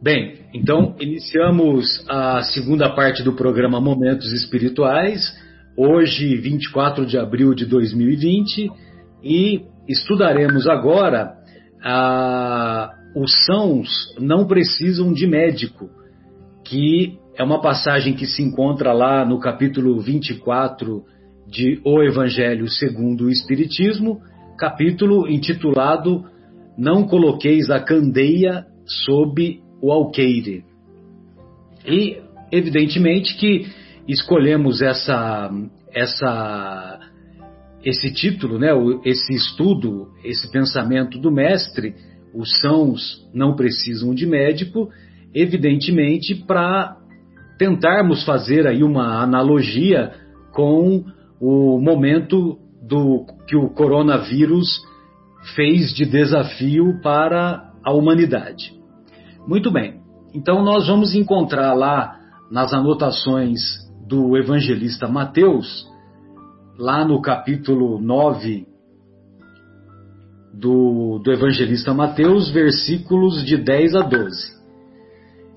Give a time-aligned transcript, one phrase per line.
[0.00, 5.36] Bem, então iniciamos a segunda parte do programa Momentos Espirituais,
[5.76, 8.70] hoje, 24 de abril de 2020,
[9.24, 11.34] e estudaremos agora
[11.82, 13.88] a, os sãos
[14.20, 15.90] não precisam de médico,
[16.64, 21.02] que é uma passagem que se encontra lá no capítulo 24
[21.48, 24.20] de O Evangelho segundo o Espiritismo,
[24.56, 26.24] capítulo intitulado
[26.78, 30.64] Não coloqueis a candeia sob o alqueire.
[31.86, 33.66] E, evidentemente, que
[34.06, 35.50] escolhemos essa,
[35.92, 37.00] essa,
[37.84, 38.70] esse título, né,
[39.04, 41.94] esse estudo, esse pensamento do mestre,
[42.34, 44.90] os sãos não precisam de médico,
[45.34, 46.96] evidentemente para
[47.58, 50.12] tentarmos fazer aí uma analogia
[50.52, 51.04] com
[51.40, 54.80] o momento do que o coronavírus
[55.54, 58.77] fez de desafio para a humanidade.
[59.48, 60.02] Muito bem.
[60.34, 62.20] Então nós vamos encontrar lá
[62.50, 63.58] nas anotações
[64.06, 65.86] do evangelista Mateus,
[66.78, 68.66] lá no capítulo 9
[70.52, 74.58] do, do evangelista Mateus, versículos de 10 a 12.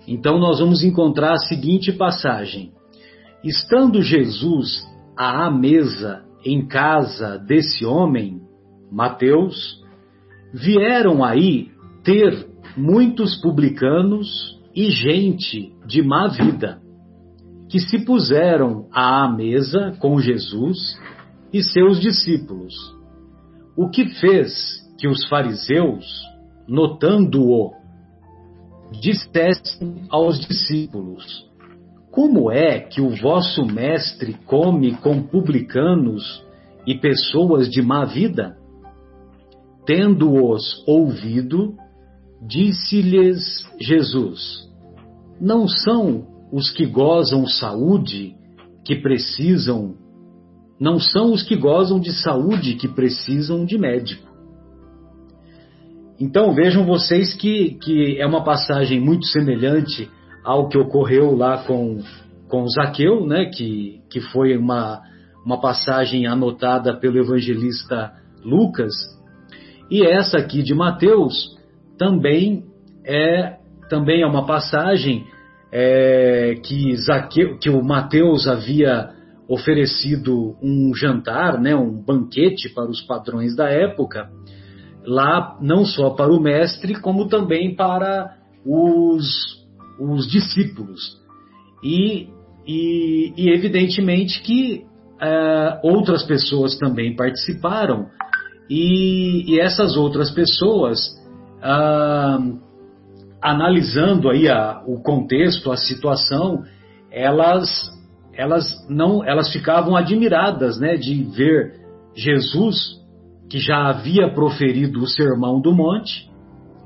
[0.08, 2.72] Então nós vamos encontrar a seguinte passagem:
[3.44, 8.42] Estando Jesus à mesa em casa desse homem,
[8.90, 9.84] Mateus,
[10.54, 11.70] vieram aí
[12.06, 16.82] ter muitos publicanos e gente de má vida,
[17.70, 21.00] que se puseram à mesa com Jesus
[21.54, 22.74] e seus discípulos.
[23.76, 26.06] O que fez que os fariseus,
[26.68, 27.74] notando-o,
[28.92, 31.50] dissessem aos discípulos:
[32.12, 36.44] Como é que o vosso mestre come com publicanos
[36.86, 38.58] e pessoas de má vida?
[39.86, 41.76] Tendo-os ouvido,
[42.42, 44.68] Disse-lhes Jesus:
[45.40, 48.36] Não são os que gozam saúde
[48.84, 49.96] que precisam,
[50.80, 54.28] não são os que gozam de saúde que precisam de médico.
[56.20, 60.10] Então vejam vocês que, que é uma passagem muito semelhante
[60.44, 62.00] ao que ocorreu lá com,
[62.48, 65.02] com Zaqueu, né, que, que foi uma,
[65.46, 68.14] uma passagem anotada pelo evangelista
[68.44, 68.92] Lucas,
[69.90, 71.61] e essa aqui de Mateus
[71.98, 72.64] também
[73.06, 73.58] é
[73.92, 75.26] também é uma passagem
[75.70, 79.10] é, que, Zaqueu, que o Mateus havia
[79.50, 84.30] oferecido um jantar, né, um banquete para os padrões da época,
[85.06, 89.28] lá não só para o mestre, como também para os,
[90.00, 91.20] os discípulos.
[91.84, 92.30] E,
[92.66, 94.86] e, e evidentemente que
[95.20, 98.08] é, outras pessoas também participaram,
[98.70, 101.21] e, e essas outras pessoas
[101.62, 102.40] ah,
[103.42, 106.64] analisando aí a, o contexto, a situação,
[107.12, 107.92] elas
[108.34, 111.82] elas não elas ficavam admiradas, né, de ver
[112.16, 113.02] Jesus
[113.50, 116.30] que já havia proferido o Sermão do Monte.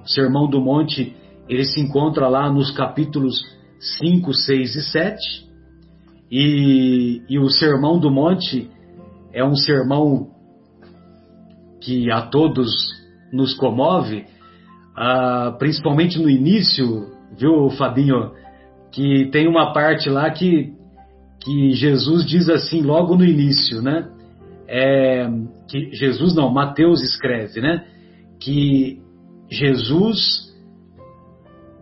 [0.03, 1.15] O Sermão do Monte,
[1.47, 3.39] ele se encontra lá nos capítulos
[3.99, 5.45] 5, 6 e 7.
[6.31, 8.69] E, e o Sermão do Monte
[9.31, 10.31] é um sermão
[11.81, 12.71] que a todos
[13.31, 14.25] nos comove,
[14.95, 17.07] ah, principalmente no início,
[17.37, 18.31] viu, Fabinho,
[18.91, 20.73] que tem uma parte lá que,
[21.43, 24.09] que Jesus diz assim, logo no início, né?
[24.67, 25.29] É,
[25.69, 27.85] que Jesus não, Mateus escreve, né?
[28.39, 29.01] Que
[29.51, 30.53] Jesus,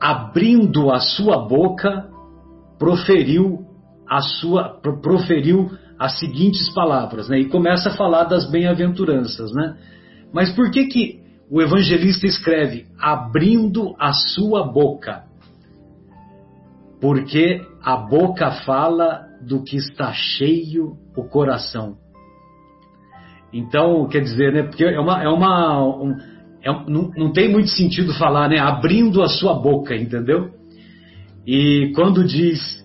[0.01, 2.09] abrindo a sua boca,
[2.79, 3.65] proferiu
[4.09, 7.39] a sua proferiu as seguintes palavras, né?
[7.39, 9.77] E começa a falar das bem-aventuranças, né?
[10.33, 15.23] Mas por que que o evangelista escreve: abrindo a sua boca,
[16.99, 21.97] porque a boca fala do que está cheio o coração.
[23.51, 24.63] Então, quer dizer, né?
[24.63, 25.23] Porque é uma.
[25.23, 26.17] É uma um,
[26.63, 28.57] é, não, não tem muito sentido falar, né?
[28.57, 30.49] Abrindo a sua boca, entendeu?
[31.45, 32.81] E quando diz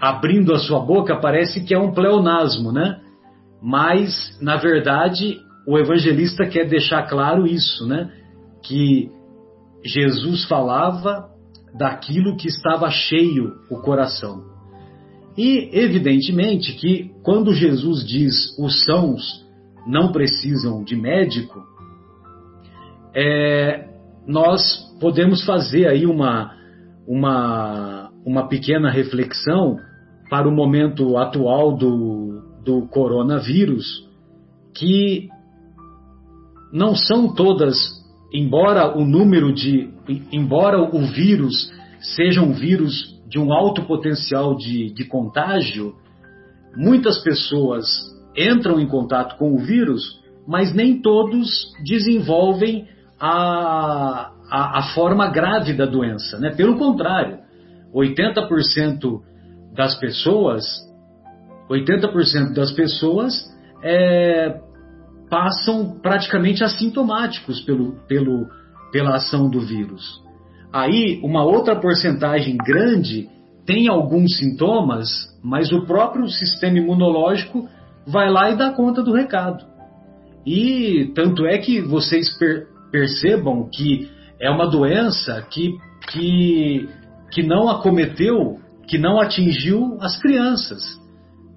[0.00, 3.00] abrindo a sua boca, parece que é um pleonasmo, né?
[3.62, 5.38] Mas, na verdade,
[5.68, 8.10] o evangelista quer deixar claro isso, né?
[8.62, 9.10] Que
[9.84, 11.28] Jesus falava
[11.76, 14.44] daquilo que estava cheio o coração.
[15.36, 19.46] E, evidentemente, que quando Jesus diz os sãos
[19.86, 21.62] não precisam de médico,
[23.14, 23.90] é,
[24.26, 26.50] nós podemos fazer aí uma,
[27.06, 29.76] uma, uma pequena reflexão
[30.30, 34.08] para o momento atual do, do coronavírus,
[34.74, 35.28] que
[36.72, 37.76] não são todas,
[38.32, 39.90] embora o número de,
[40.32, 45.94] embora o vírus sejam vírus de um alto potencial de, de contágio,
[46.76, 47.86] muitas pessoas
[48.36, 52.86] entram em contato com o vírus, mas nem todos desenvolvem
[53.20, 56.38] a, a, a forma grave da doença.
[56.38, 56.50] Né?
[56.50, 57.38] Pelo contrário,
[57.94, 59.20] 80%
[59.74, 60.64] das pessoas,
[61.68, 63.34] 80% das pessoas
[63.82, 64.60] é,
[65.28, 68.46] passam praticamente assintomáticos pelo, pelo,
[68.92, 70.22] pela ação do vírus.
[70.72, 73.28] Aí, uma outra porcentagem grande
[73.64, 75.08] tem alguns sintomas,
[75.42, 77.68] mas o próprio sistema imunológico
[78.06, 79.64] vai lá e dá conta do recado.
[80.46, 84.08] E tanto é que vocês per percebam que
[84.40, 85.76] é uma doença que,
[86.10, 86.88] que,
[87.30, 90.98] que não acometeu, que não atingiu as crianças.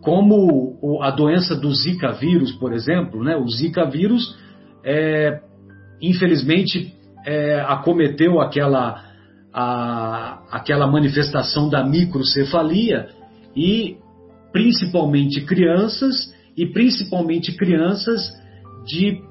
[0.01, 3.35] Como a doença do Zika vírus, por exemplo, né?
[3.35, 4.35] o Zika vírus,
[4.83, 5.39] é,
[6.01, 6.93] infelizmente,
[7.25, 9.03] é, acometeu aquela,
[9.53, 13.09] a, aquela manifestação da microcefalia
[13.55, 13.97] e
[14.51, 18.21] principalmente crianças e principalmente crianças
[18.85, 19.21] de,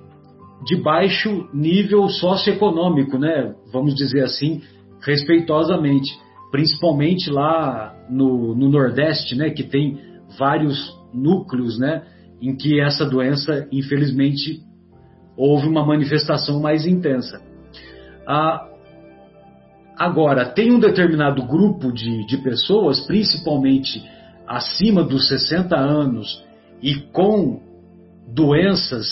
[0.64, 3.54] de baixo nível socioeconômico, né?
[3.72, 4.62] Vamos dizer assim,
[5.02, 6.10] respeitosamente,
[6.50, 9.50] principalmente lá no, no Nordeste, né?
[9.50, 12.02] Que tem vários núcleos, né?
[12.40, 14.62] Em que essa doença, infelizmente,
[15.36, 17.40] houve uma manifestação mais intensa.
[18.26, 18.68] Ah,
[19.96, 24.02] agora, tem um determinado grupo de, de pessoas, principalmente
[24.46, 26.44] acima dos 60 anos
[26.82, 27.60] e com
[28.26, 29.06] doenças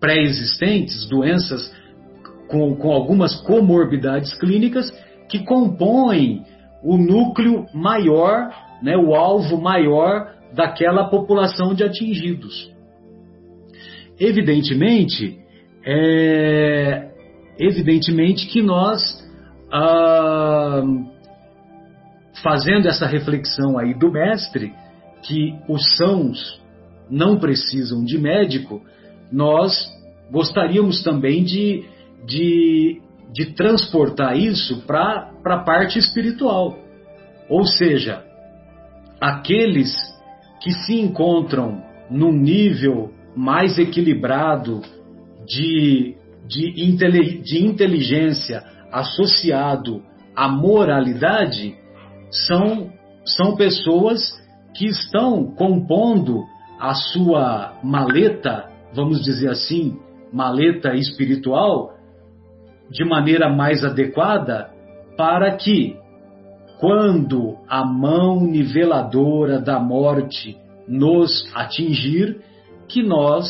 [0.00, 1.72] pré-existentes, doenças
[2.48, 4.90] com, com algumas comorbidades clínicas
[5.28, 6.44] que compõem
[6.82, 8.50] o núcleo maior,
[8.82, 12.70] né, o alvo maior daquela população de atingidos.
[14.18, 15.38] Evidentemente,
[15.84, 17.10] é,
[17.58, 19.00] evidentemente que nós,
[19.70, 20.82] ah,
[22.42, 24.72] fazendo essa reflexão aí do mestre,
[25.22, 26.60] que os sãos
[27.10, 28.80] não precisam de médico,
[29.30, 29.72] nós
[30.30, 31.84] gostaríamos também de,
[32.26, 33.00] de,
[33.32, 36.78] de transportar isso para a parte espiritual.
[37.48, 38.24] Ou seja,
[39.26, 39.92] aqueles
[40.60, 44.82] que se encontram num nível mais equilibrado
[45.44, 46.14] de,
[46.46, 48.62] de, de inteligência
[48.92, 50.02] associado
[50.34, 51.74] à moralidade
[52.30, 52.92] são,
[53.24, 54.20] são pessoas
[54.76, 56.44] que estão compondo
[56.78, 59.98] a sua maleta, vamos dizer assim,
[60.32, 61.94] maleta espiritual,
[62.90, 64.70] de maneira mais adequada,
[65.16, 65.96] para que,
[66.78, 70.56] quando a mão niveladora da morte
[70.86, 72.40] nos atingir,
[72.88, 73.46] que nós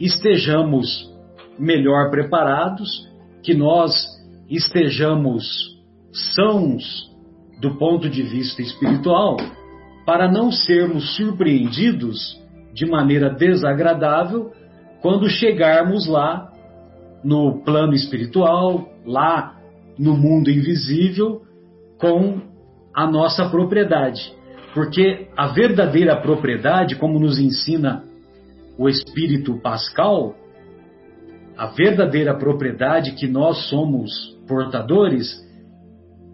[0.00, 1.12] estejamos
[1.58, 3.08] melhor preparados,
[3.42, 3.94] que nós
[4.48, 5.44] estejamos
[6.34, 7.10] sãos
[7.60, 9.36] do ponto de vista espiritual,
[10.04, 12.40] para não sermos surpreendidos
[12.72, 14.50] de maneira desagradável
[15.00, 16.50] quando chegarmos lá
[17.22, 19.56] no plano espiritual, lá
[19.98, 21.42] no mundo invisível,
[21.98, 22.53] com
[22.94, 24.32] a nossa propriedade.
[24.72, 28.04] Porque a verdadeira propriedade, como nos ensina
[28.78, 30.34] o espírito Pascal,
[31.56, 35.42] a verdadeira propriedade que nós somos portadores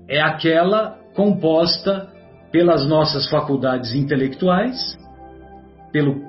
[0.09, 2.11] é aquela composta
[2.51, 4.99] pelas nossas faculdades intelectuais,
[5.93, 6.23] pelo,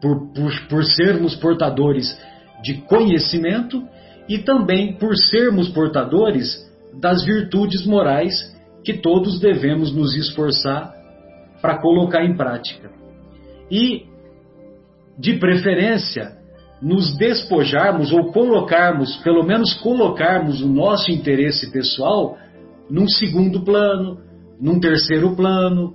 [0.00, 2.18] por, por, por sermos portadores
[2.62, 3.86] de conhecimento
[4.28, 8.51] e também por sermos portadores das virtudes morais
[8.84, 10.92] que todos devemos nos esforçar
[11.60, 12.90] para colocar em prática.
[13.70, 14.06] E,
[15.18, 16.36] de preferência,
[16.82, 22.36] nos despojarmos ou colocarmos, pelo menos colocarmos o nosso interesse pessoal
[22.90, 24.18] num segundo plano,
[24.60, 25.94] num terceiro plano,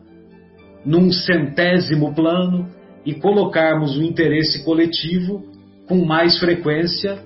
[0.86, 2.70] num centésimo plano
[3.06, 5.44] e colocarmos o interesse coletivo
[5.88, 7.20] com mais frequência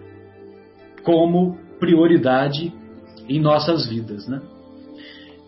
[1.03, 2.73] como prioridade
[3.29, 4.41] em nossas vidas, né?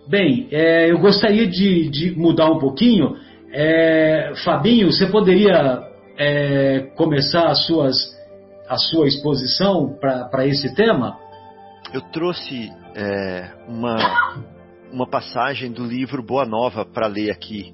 [0.07, 3.15] Bem, é, eu gostaria de, de, mudar um pouquinho.
[3.51, 5.81] É, Fabinho, você poderia
[6.17, 7.95] é, começar as suas,
[8.67, 11.17] a sua exposição para esse tema?
[11.93, 13.95] Eu trouxe é, uma,
[14.91, 17.73] uma passagem do livro Boa Nova para ler aqui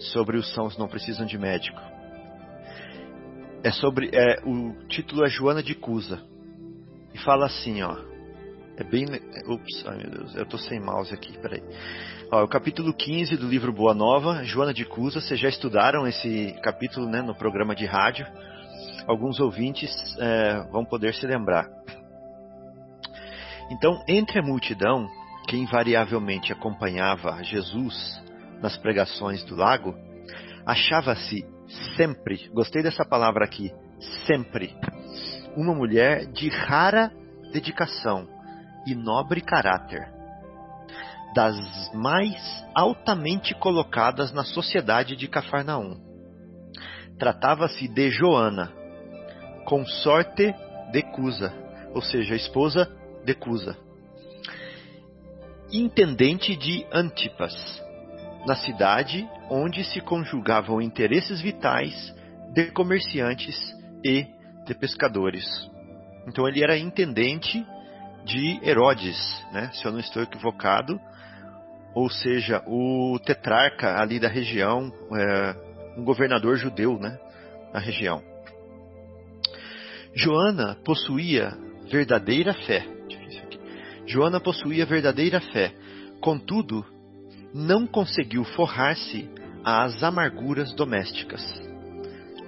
[0.00, 1.78] sobre os sãos não precisam de médico.
[3.62, 6.22] É sobre é, o título é Joana de Cusa
[7.12, 8.09] e fala assim, ó.
[8.76, 9.04] É bem.
[9.46, 11.62] Ups, ai meu Deus, eu tô sem mouse aqui, peraí.
[12.32, 15.20] Ó, o capítulo 15 do livro Boa Nova, Joana de Cusa.
[15.20, 18.26] Vocês já estudaram esse capítulo né, no programa de rádio.
[19.06, 21.68] Alguns ouvintes é, vão poder se lembrar.
[23.70, 25.08] Então, entre a multidão
[25.46, 28.20] que invariavelmente acompanhava Jesus
[28.62, 29.94] nas pregações do lago,
[30.64, 31.44] achava-se
[31.96, 33.72] sempre, gostei dessa palavra aqui,
[34.26, 34.74] sempre,
[35.56, 37.12] uma mulher de rara
[37.52, 38.39] dedicação
[38.86, 40.08] e nobre caráter,
[41.34, 41.56] das
[41.94, 42.36] mais
[42.74, 45.96] altamente colocadas na sociedade de Cafarnaum.
[47.18, 48.72] Tratava-se de Joana,
[49.64, 50.54] consorte
[50.90, 51.52] de Cusa,
[51.94, 52.90] ou seja, esposa
[53.24, 53.76] de Cusa,
[55.72, 57.54] intendente de Antipas,
[58.46, 62.14] na cidade onde se conjugavam interesses vitais
[62.52, 63.56] de comerciantes
[64.04, 64.26] e
[64.66, 65.44] de pescadores.
[66.26, 67.64] Então ele era intendente
[68.24, 69.16] de Herodes,
[69.52, 71.00] né, se eu não estou equivocado,
[71.94, 75.56] ou seja, o tetrarca ali da região, é,
[75.98, 77.18] um governador judeu né,
[77.72, 78.22] na região.
[80.14, 81.56] Joana possuía
[81.90, 82.86] verdadeira fé.
[84.06, 85.72] Joana possuía verdadeira fé,
[86.20, 86.84] contudo,
[87.54, 89.28] não conseguiu forrar-se
[89.64, 91.42] às amarguras domésticas.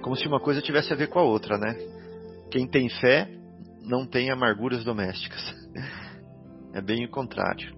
[0.01, 1.77] Como se uma coisa tivesse a ver com a outra, né?
[2.51, 3.29] Quem tem fé
[3.81, 5.62] não tem amarguras domésticas.
[6.73, 7.73] É bem o contrário.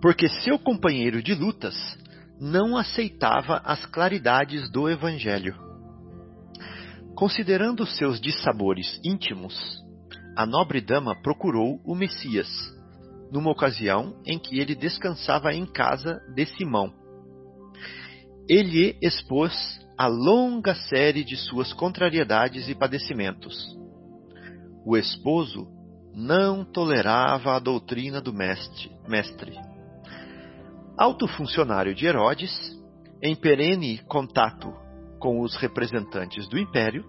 [0.00, 1.74] Porque seu companheiro de lutas
[2.40, 5.56] não aceitava as claridades do Evangelho.
[7.16, 9.54] Considerando seus dissabores íntimos,
[10.36, 12.48] a nobre dama procurou o Messias,
[13.32, 16.94] numa ocasião em que ele descansava em casa de Simão.
[18.48, 19.52] Ele expôs
[19.98, 23.76] a longa série de suas contrariedades e padecimentos.
[24.86, 25.66] O esposo
[26.18, 28.90] não tolerava a doutrina do mestre.
[29.06, 29.56] mestre.
[30.98, 32.50] Alto funcionário de Herodes,
[33.22, 34.74] em perene contato
[35.20, 37.04] com os representantes do império,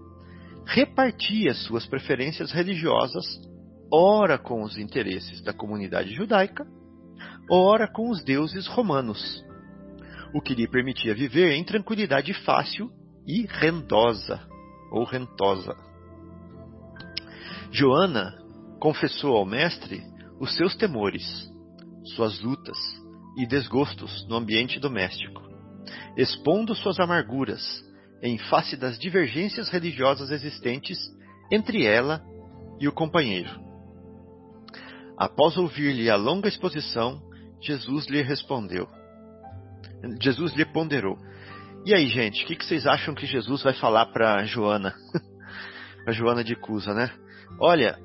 [0.63, 3.25] repartia suas preferências religiosas,
[3.91, 6.63] ora com os interesses da comunidade judaica,
[7.49, 9.43] ora com os deuses romanos,
[10.35, 12.91] o que lhe permitia viver em tranquilidade fácil
[13.27, 14.39] e rendosa
[14.91, 15.75] ou rentosa.
[17.71, 18.48] Joana
[18.79, 20.03] confessou ao mestre
[20.39, 21.24] os seus temores,
[22.15, 22.77] suas lutas
[23.38, 25.41] e desgostos no ambiente doméstico,
[26.17, 27.62] expondo suas amarguras
[28.21, 30.98] em face das divergências religiosas existentes
[31.51, 32.21] entre ela
[32.79, 33.50] e o companheiro.
[35.17, 37.21] Após ouvir-lhe a longa exposição,
[37.62, 38.88] Jesus lhe respondeu.
[40.21, 41.17] Jesus lhe ponderou.
[41.86, 44.93] E aí, gente, o que, que, vocês acham que Jesus vai falar para Joana?
[46.03, 47.12] para Joana de Cusa, né?
[47.59, 47.98] Olha,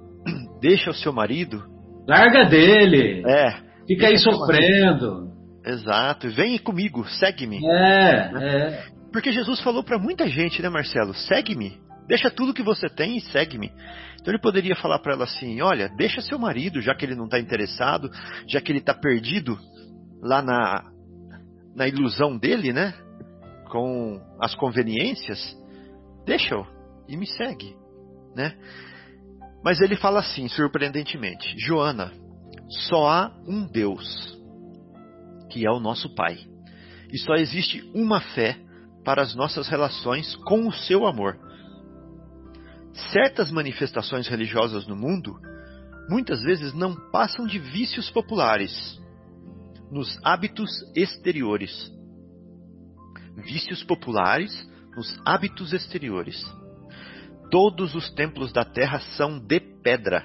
[0.65, 1.63] deixa o seu marido.
[2.09, 3.23] Larga dele.
[3.27, 3.51] É.
[3.87, 5.31] Fica aí sofrendo.
[5.63, 6.31] Exato.
[6.31, 7.61] Vem comigo, segue-me.
[7.67, 8.85] É, é.
[9.13, 11.13] Porque Jesus falou para muita gente, né, Marcelo?
[11.13, 11.79] Segue-me.
[12.09, 13.71] Deixa tudo que você tem e segue-me.
[14.19, 17.27] Então ele poderia falar para ela assim: olha, deixa seu marido, já que ele não
[17.27, 18.11] está interessado,
[18.49, 19.59] já que ele está perdido
[20.23, 20.83] lá na,
[21.77, 22.95] na ilusão dele, né?
[23.71, 25.39] Com as conveniências,
[26.25, 26.67] deixa-o
[27.07, 27.75] e me segue,
[28.35, 28.55] né?
[29.65, 32.13] Mas ele fala assim, surpreendentemente: Joana,
[32.69, 34.39] só há um Deus,
[35.51, 36.39] que é o nosso Pai.
[37.11, 38.59] E só existe uma fé
[39.05, 41.39] para as nossas relações com o seu amor.
[43.13, 45.35] Certas manifestações religiosas no mundo
[46.09, 49.01] muitas vezes não passam de vícios populares
[49.91, 51.91] nos hábitos exteriores.
[53.37, 54.53] Vícios populares
[54.97, 56.45] nos hábitos exteriores.
[57.51, 60.25] Todos os templos da terra são de pedra.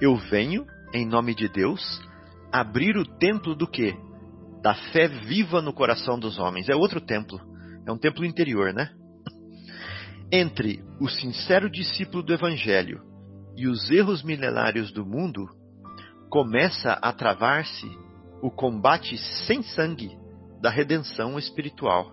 [0.00, 2.00] Eu venho, em nome de Deus,
[2.52, 3.96] abrir o templo do que?
[4.66, 6.68] da fé viva no coração dos homens.
[6.68, 7.40] É outro templo.
[7.86, 8.90] É um templo interior, né?
[10.32, 13.00] Entre o sincero discípulo do Evangelho
[13.56, 15.46] e os erros milenários do mundo,
[16.28, 17.86] começa a travar-se
[18.42, 19.16] o combate
[19.46, 20.10] sem sangue
[20.60, 22.10] da redenção espiritual.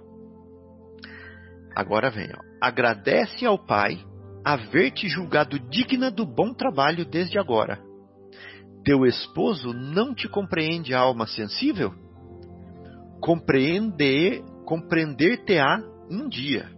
[1.76, 2.53] Agora vem, ó.
[2.66, 4.00] Agradece ao Pai
[4.46, 7.80] haver-te julgado digna do bom trabalho desde agora.
[8.84, 11.94] Teu esposo não te compreende a alma sensível?
[13.24, 16.70] compreender compreender-te-á um dia.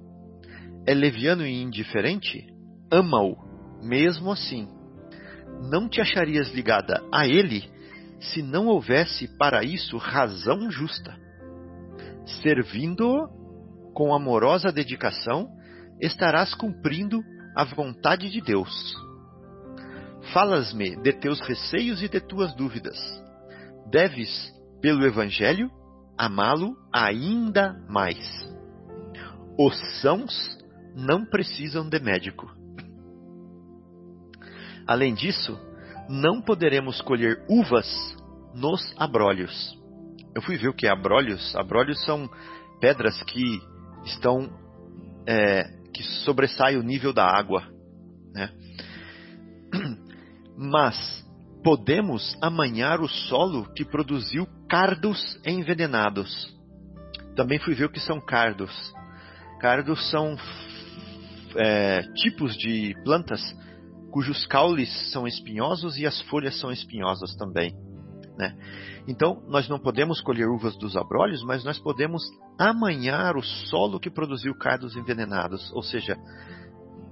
[0.85, 2.45] É leviano e indiferente?
[2.91, 3.35] Ama-o,
[3.83, 4.67] mesmo assim.
[5.71, 7.63] Não te acharias ligada a ele
[8.19, 11.17] se não houvesse para isso razão justa.
[12.43, 13.27] Servindo-o
[13.95, 15.47] com amorosa dedicação,
[15.99, 17.21] estarás cumprindo
[17.55, 18.95] a vontade de Deus.
[20.33, 22.97] Falas-me de teus receios e de tuas dúvidas.
[23.89, 25.69] Deves, pelo Evangelho,
[26.17, 28.17] amá-lo ainda mais.
[29.57, 30.57] Os sãos
[30.95, 32.49] não precisam de médico.
[34.87, 35.57] Além disso,
[36.09, 37.87] não poderemos colher uvas
[38.53, 39.77] nos abrolhos.
[40.33, 41.55] Eu fui ver o que é abrolhos.
[41.55, 42.29] Abrolhos são
[42.79, 43.61] pedras que
[44.05, 44.49] estão
[45.27, 45.63] é,
[45.95, 47.63] que sobressai o nível da água,
[48.33, 48.51] né?
[50.57, 51.25] Mas
[51.63, 56.53] podemos amanhar o solo que produziu cardos envenenados.
[57.35, 58.71] Também fui ver o que são cardos.
[59.61, 60.35] Cardos são
[61.55, 63.41] é, tipos de plantas
[64.11, 67.73] cujos caules são espinhosos e as folhas são espinhosas também.
[68.37, 68.55] Né?
[69.07, 72.23] Então, nós não podemos colher uvas dos abrolhos, mas nós podemos
[72.59, 76.17] amanhar o solo que produziu cardos envenenados, ou seja,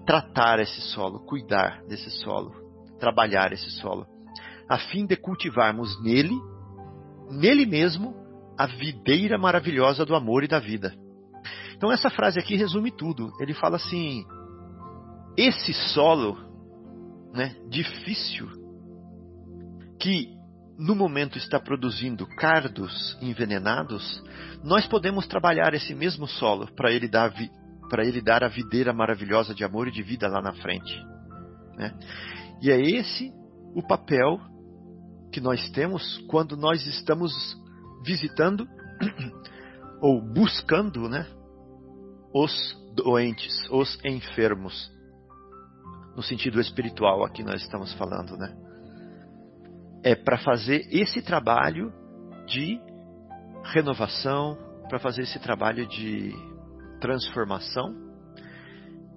[0.06, 2.52] tratar esse solo, cuidar desse solo,
[3.00, 4.06] trabalhar esse solo,
[4.68, 6.36] a fim de cultivarmos nele,
[7.30, 8.16] nele mesmo,
[8.58, 10.94] a videira maravilhosa do amor e da vida.
[11.76, 13.32] Então essa frase aqui resume tudo.
[13.40, 14.26] Ele fala assim:
[15.36, 16.38] esse solo,
[17.34, 18.48] né, difícil,
[20.00, 20.33] que
[20.78, 24.24] no momento está produzindo cardos envenenados,
[24.64, 27.32] nós podemos trabalhar esse mesmo solo para ele dar
[27.90, 30.96] para ele dar a videira maravilhosa de amor e de vida lá na frente.
[31.78, 31.94] Né?
[32.62, 33.32] E é esse
[33.76, 34.40] o papel
[35.32, 37.32] que nós temos quando nós estamos
[38.04, 38.68] visitando
[40.02, 41.28] ou buscando né,
[42.34, 42.52] os
[42.96, 44.92] doentes, os enfermos.
[46.16, 48.56] No sentido espiritual aqui nós estamos falando, né?
[50.04, 51.92] É para fazer esse trabalho
[52.46, 52.80] de
[53.64, 54.58] renovação,
[54.90, 56.34] para fazer esse trabalho de
[57.00, 57.96] transformação,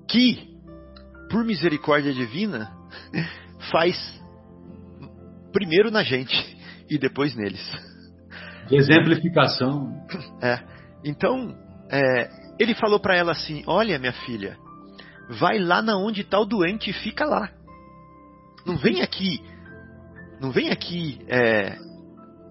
[0.08, 0.56] que,
[1.30, 2.72] por misericórdia divina,
[3.70, 3.96] faz
[5.52, 6.34] primeiro na gente
[6.88, 7.62] e depois neles.
[8.68, 9.92] De exemplificação.
[10.42, 10.60] É.
[11.04, 11.56] Então,
[11.90, 14.56] é, ele falou para ela assim: Olha, minha filha,
[15.28, 17.50] vai lá na onde está o doente e fica lá.
[18.64, 19.40] Não vem aqui,
[20.40, 21.18] não vem aqui.
[21.28, 21.76] É,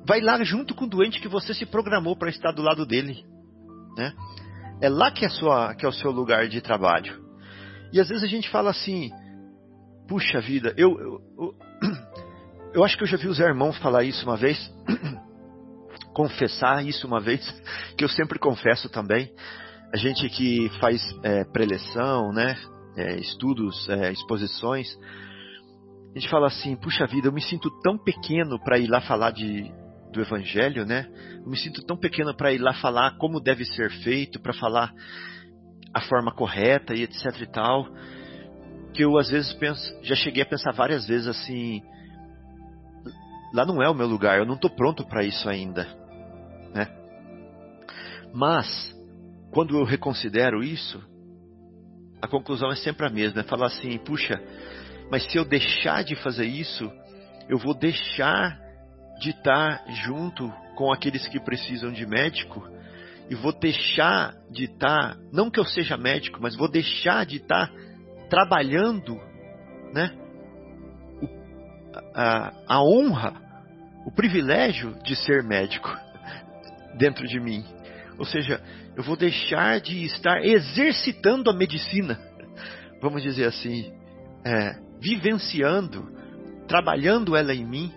[0.08, 3.24] vai lá junto com o doente que você se programou para estar do lado dele,
[3.98, 4.14] né?
[4.82, 7.24] É lá que é, sua, que é o seu lugar de trabalho.
[7.94, 9.10] E às vezes a gente fala assim:
[10.08, 11.56] Puxa vida, eu, eu, eu,
[12.74, 14.58] eu acho que eu já vi os irmãos falar isso uma vez.
[16.16, 17.46] confessar isso uma vez,
[17.98, 19.30] que eu sempre confesso também.
[19.94, 22.58] A gente que faz é, preleção, né,
[22.96, 24.88] é, estudos, é, exposições,
[26.16, 29.32] a gente fala assim: puxa vida, eu me sinto tão pequeno para ir lá falar
[29.32, 29.70] de,
[30.14, 31.08] do Evangelho, né?
[31.44, 34.94] Eu me sinto tão pequeno para ir lá falar como deve ser feito, para falar
[35.94, 37.86] a forma correta e etc e tal,
[38.94, 41.82] que eu às vezes penso, já cheguei a pensar várias vezes assim,
[43.54, 45.84] lá não é o meu lugar, eu não estou pronto para isso ainda,
[46.74, 46.88] né?
[48.34, 48.94] Mas
[49.52, 51.02] quando eu reconsidero isso,
[52.22, 54.42] a conclusão é sempre a mesma, é falar assim, puxa,
[55.10, 56.92] mas se eu deixar de fazer isso,
[57.48, 58.60] eu vou deixar
[59.20, 62.68] de estar junto com aqueles que precisam de médico
[63.30, 67.72] e vou deixar de estar, não que eu seja médico, mas vou deixar de estar
[68.30, 69.20] trabalhando,
[69.94, 70.12] né?
[72.14, 73.34] A, a honra,
[74.06, 75.90] o privilégio de ser médico
[76.98, 77.64] dentro de mim.
[78.18, 78.62] Ou seja,
[78.96, 82.20] eu vou deixar de estar exercitando a medicina,
[83.02, 83.92] vamos dizer assim,
[84.46, 86.08] é, vivenciando,
[86.68, 87.94] trabalhando ela em mim,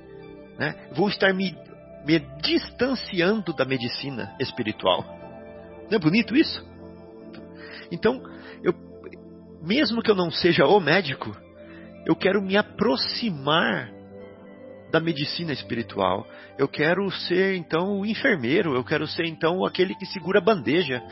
[0.58, 0.74] né?
[0.92, 1.56] vou estar me,
[2.04, 5.02] me distanciando da medicina espiritual.
[5.90, 6.62] Não é bonito isso?
[7.90, 8.22] Então,
[8.62, 8.74] eu,
[9.62, 11.34] mesmo que eu não seja o médico,
[12.04, 13.90] eu quero me aproximar
[14.90, 16.26] da medicina espiritual.
[16.58, 21.02] Eu quero ser então o enfermeiro, eu quero ser então aquele que segura a bandeja.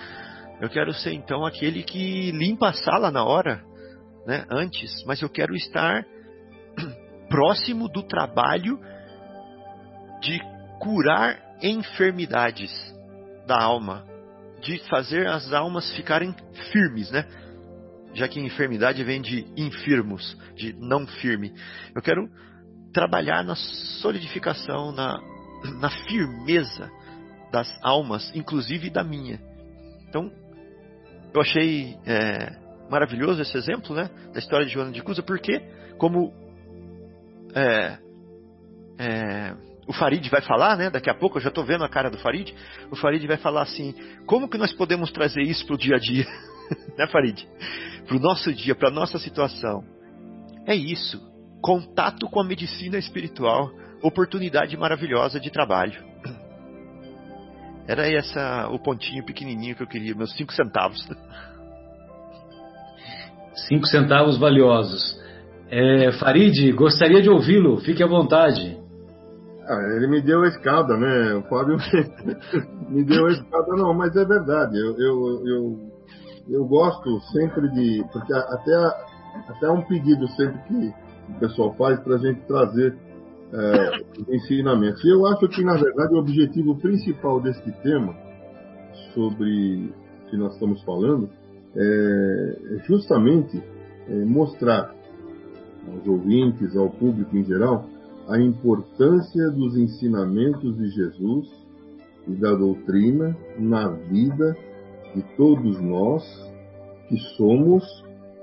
[0.61, 3.65] Eu quero ser então aquele que limpa a sala na hora,
[4.27, 6.05] né, antes, mas eu quero estar
[7.31, 8.79] próximo do trabalho
[10.21, 10.41] de
[10.81, 12.73] curar enfermidades
[13.47, 14.05] da alma,
[14.61, 16.35] de fazer as almas ficarem
[16.73, 17.25] firmes, né?
[18.15, 21.53] Já que enfermidade vem de infirmos, de não firme.
[21.95, 22.29] Eu quero
[22.93, 25.21] trabalhar na solidificação, na,
[25.81, 26.91] na firmeza
[27.53, 29.41] das almas, inclusive da minha.
[30.09, 30.31] Então,
[31.33, 35.61] eu achei é, maravilhoso esse exemplo, né, da história de Joana de Cusa, porque,
[35.99, 36.33] como
[37.55, 37.99] é,
[38.99, 39.55] é,
[39.87, 42.19] o Farid vai falar, né, daqui a pouco, eu já estou vendo a cara do
[42.19, 42.53] Farid,
[42.91, 43.95] o Farid vai falar assim,
[44.27, 46.27] como que nós podemos trazer isso para o dia a dia,
[46.99, 47.47] né, Farid?
[48.07, 49.85] Para o nosso dia, para a nossa situação.
[50.67, 51.21] É isso,
[51.61, 53.71] contato com a medicina espiritual,
[54.03, 56.05] oportunidade maravilhosa de trabalho.
[57.89, 60.99] Era essa o pontinho pequenininho que eu queria, meus cinco centavos.
[63.57, 65.19] Cinco centavos valiosos.
[65.71, 68.79] É, Farid, gostaria de ouvi-lo, fique à vontade.
[69.69, 71.35] Ah, ele me deu a escada, né?
[71.35, 71.77] O Fábio
[72.89, 74.79] me deu a escada, não, mas é verdade.
[74.79, 75.79] Eu, eu, eu,
[76.49, 78.05] eu gosto sempre de.
[78.13, 78.75] Porque até,
[79.49, 80.95] até um pedido sempre que
[81.31, 82.97] o pessoal faz para a gente trazer
[83.53, 85.03] é, ensinamentos.
[85.05, 88.15] E eu acho que, na verdade, o objetivo principal desse tema,
[89.15, 89.93] sobre
[90.31, 91.29] que nós estamos falando,
[91.77, 93.63] é, é justamente
[94.09, 94.95] é, mostrar
[95.87, 97.89] aos ouvintes, ao público em geral,
[98.29, 101.67] a importância dos ensinamentos de Jesus
[102.27, 104.57] e da doutrina na vida
[105.15, 106.25] de todos nós
[107.09, 107.85] que somos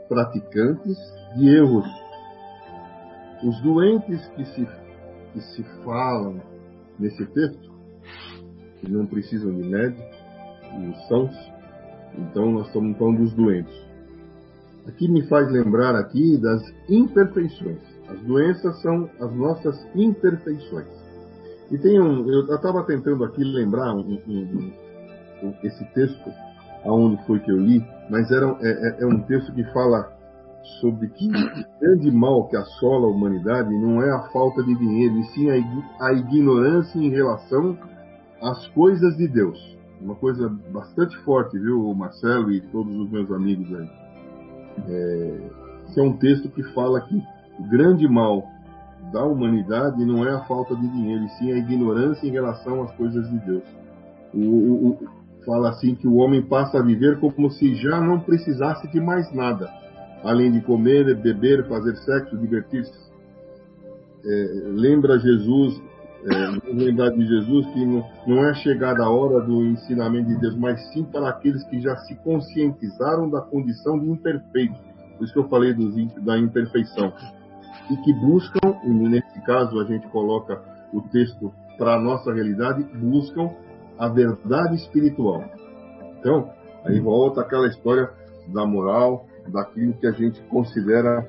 [0.07, 0.97] praticantes
[1.35, 1.85] de erros.
[3.43, 4.67] Os doentes que se,
[5.33, 6.41] que se falam
[6.97, 7.73] nesse texto,
[8.79, 10.01] que não precisam de médico,
[10.79, 11.52] e os sãos,
[12.17, 13.73] então nós estamos falando dos doentes.
[14.87, 17.79] Aqui me faz lembrar aqui das imperfeições.
[18.09, 20.87] As doenças são as nossas imperfeições.
[21.71, 24.71] E tem um, eu estava tentando aqui lembrar um, um,
[25.41, 26.29] um, esse texto,
[26.85, 30.11] aonde foi que eu li, mas era, é, é, é um texto que fala
[30.79, 35.17] sobre que o grande mal que assola a humanidade não é a falta de dinheiro,
[35.17, 37.77] e sim a, a ignorância em relação
[38.41, 39.72] às coisas de Deus.
[40.03, 43.89] Uma coisa bastante forte, viu, Marcelo e todos os meus amigos aí.
[44.89, 45.49] É,
[45.87, 47.15] esse é um texto que fala que
[47.57, 48.45] o grande mal
[49.13, 52.91] da humanidade não é a falta de dinheiro, e sim a ignorância em relação às
[52.95, 53.63] coisas de Deus.
[54.33, 54.99] O, o, o,
[55.45, 59.31] fala assim que o homem passa a viver como se já não precisasse de mais
[59.33, 59.69] nada,
[60.23, 63.03] além de comer, beber, fazer sexo, divertir-se.
[64.25, 65.81] É, lembra Jesus,
[66.25, 70.55] é, lembrar de Jesus que não, não é chegada a hora do ensinamento de Deus,
[70.55, 74.75] mas sim para aqueles que já se conscientizaram da condição de imperfeito.
[75.17, 77.13] Por isso que eu falei dos, da imperfeição
[77.89, 80.61] e que buscam, e nesse caso a gente coloca
[80.93, 83.49] o texto para a nossa realidade, buscam
[83.97, 85.43] a verdade espiritual.
[86.19, 86.49] Então,
[86.85, 88.09] aí volta aquela história
[88.53, 91.27] da moral, daquilo que a gente considera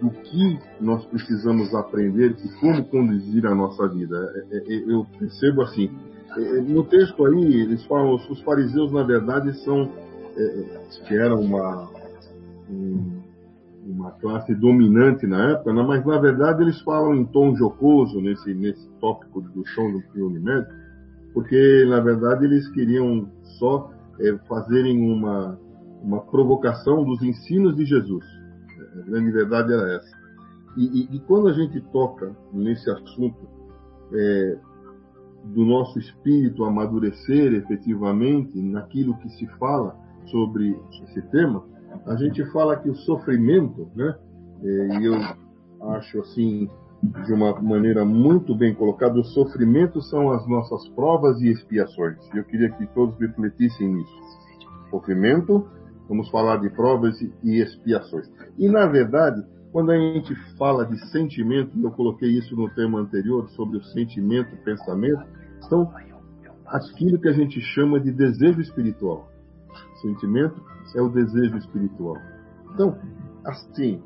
[0.00, 4.16] do que nós precisamos aprender e como conduzir a nossa vida.
[4.50, 5.90] É, é, é, eu percebo assim,
[6.68, 9.90] no texto aí, eles falam, os fariseus, na verdade, são,
[11.06, 11.88] que eram uma,
[13.88, 15.82] uma classe dominante na época, né?
[15.82, 20.38] mas na verdade eles falam em tom jocoso nesse, nesse tópico do chão do filme
[20.38, 20.68] médio,
[21.32, 23.26] porque na verdade eles queriam
[23.58, 23.90] só
[24.46, 25.58] fazerem uma,
[26.02, 28.24] uma provocação dos ensinos de Jesus.
[29.00, 30.16] A grande verdade era essa.
[30.76, 33.48] E, e, e quando a gente toca nesse assunto
[34.12, 34.58] é,
[35.44, 41.64] do nosso espírito amadurecer efetivamente naquilo que se fala sobre esse tema,
[42.06, 44.14] a gente fala que o sofrimento, né?
[44.62, 45.14] E eu
[45.92, 46.68] acho assim,
[47.02, 52.16] de uma maneira muito bem colocada, o sofrimento são as nossas provas e expiações.
[52.34, 54.18] Eu queria que todos refletissem nisso.
[54.90, 55.66] Sofrimento,
[56.08, 58.26] vamos falar de provas e expiações.
[58.56, 63.48] E na verdade, quando a gente fala de sentimento, eu coloquei isso no tema anterior
[63.50, 65.22] sobre o sentimento, o pensamento,
[65.68, 65.92] são
[66.66, 69.30] aquilo que a gente chama de desejo espiritual.
[70.00, 70.60] Sentimento
[70.94, 72.16] é o desejo espiritual.
[72.72, 72.96] Então,
[73.44, 74.02] assim,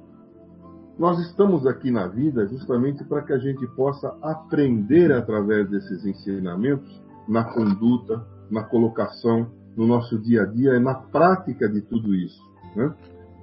[0.99, 7.03] nós estamos aqui na vida justamente para que a gente possa aprender através desses ensinamentos,
[7.29, 12.43] na conduta, na colocação, no nosso dia a dia, na prática de tudo isso.
[12.77, 12.95] Né?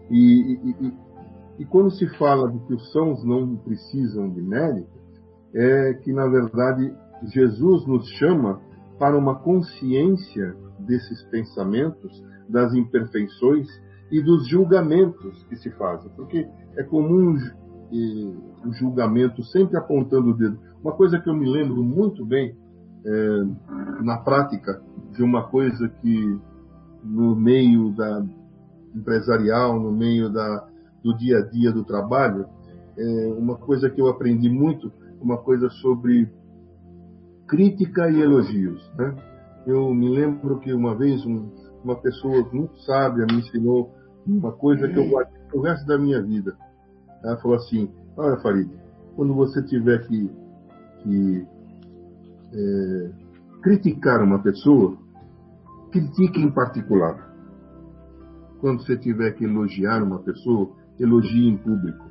[0.10, 0.94] E, e, e,
[1.60, 5.00] e quando se fala de que os sãos não precisam de médico,
[5.54, 8.62] é que, na verdade, Jesus nos chama
[8.98, 13.68] para uma consciência desses pensamentos, das imperfeições
[14.12, 16.12] e dos julgamentos que se fazem.
[16.16, 17.36] Porque é comum
[18.66, 20.60] o julgamento sempre apontando o dedo.
[20.82, 22.56] Uma coisa que eu me lembro muito bem
[23.06, 23.44] é,
[24.02, 26.40] na prática de uma coisa que
[27.04, 28.24] no meio da
[28.96, 30.68] empresarial, no meio da,
[31.04, 32.46] do dia a dia do trabalho,
[32.98, 34.92] é uma coisa que eu aprendi muito,
[35.22, 36.30] uma coisa sobre
[37.48, 38.92] crítica e elogios.
[38.98, 39.16] Né?
[39.66, 41.50] Eu me lembro que uma vez um,
[41.84, 43.94] uma pessoa muito sábia me ensinou
[44.28, 46.56] uma coisa que eu guardei o resto da minha vida.
[47.24, 48.70] Ela falou assim: Olha, Farid,
[49.16, 50.30] quando você tiver que,
[51.04, 51.48] que
[52.54, 53.10] é,
[53.62, 54.98] criticar uma pessoa,
[55.92, 57.30] critique em particular.
[58.60, 62.06] Quando você tiver que elogiar uma pessoa, elogie em público.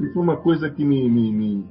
[0.00, 1.64] E foi uma coisa que me, me, me,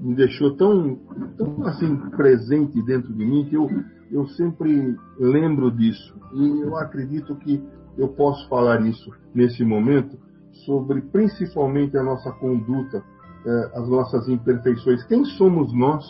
[0.00, 0.96] me deixou tão,
[1.36, 3.68] tão assim presente dentro de mim que eu
[4.12, 7.64] eu sempre lembro disso e eu acredito que
[7.96, 10.18] eu posso falar isso nesse momento
[10.66, 13.02] sobre principalmente a nossa conduta
[13.44, 15.02] é, as nossas imperfeições.
[15.06, 16.04] Quem somos nós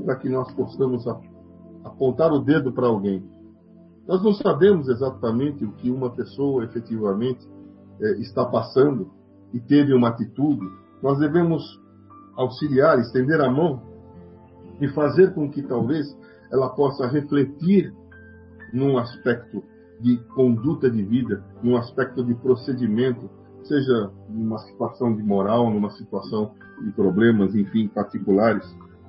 [0.00, 1.06] para que nós possamos
[1.84, 3.22] apontar o dedo para alguém?
[4.06, 7.46] Nós não sabemos exatamente o que uma pessoa efetivamente
[8.00, 9.10] é, está passando
[9.52, 10.66] e teve uma atitude.
[11.02, 11.62] Nós devemos
[12.34, 13.82] auxiliar, estender a mão
[14.80, 16.16] e fazer com que talvez
[16.50, 17.94] ela possa refletir
[18.72, 19.62] num aspecto
[20.00, 23.30] de conduta de vida, num aspecto de procedimento,
[23.62, 26.52] seja numa situação de moral, numa situação
[26.82, 28.66] de problemas, enfim, particulares.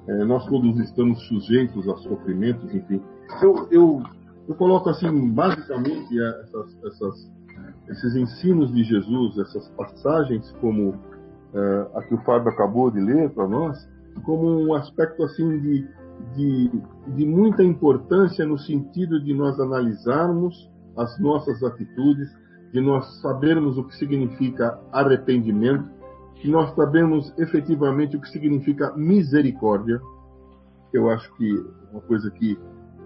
[0.07, 3.01] É, nós todos estamos sujeitos a sofrimentos, enfim.
[3.41, 4.03] Eu, eu,
[4.47, 7.31] eu coloco assim, basicamente, essas, essas,
[7.89, 10.95] esses ensinos de Jesus, essas passagens como
[11.53, 13.77] é, a que o Fábio acabou de ler para nós,
[14.23, 15.87] como um aspecto assim de,
[16.35, 16.81] de,
[17.15, 22.29] de muita importância no sentido de nós analisarmos as nossas atitudes,
[22.71, 25.89] de nós sabermos o que significa arrependimento,
[26.35, 30.01] que nós sabemos efetivamente o que significa misericórdia,
[30.93, 32.57] eu acho que é uma coisa que,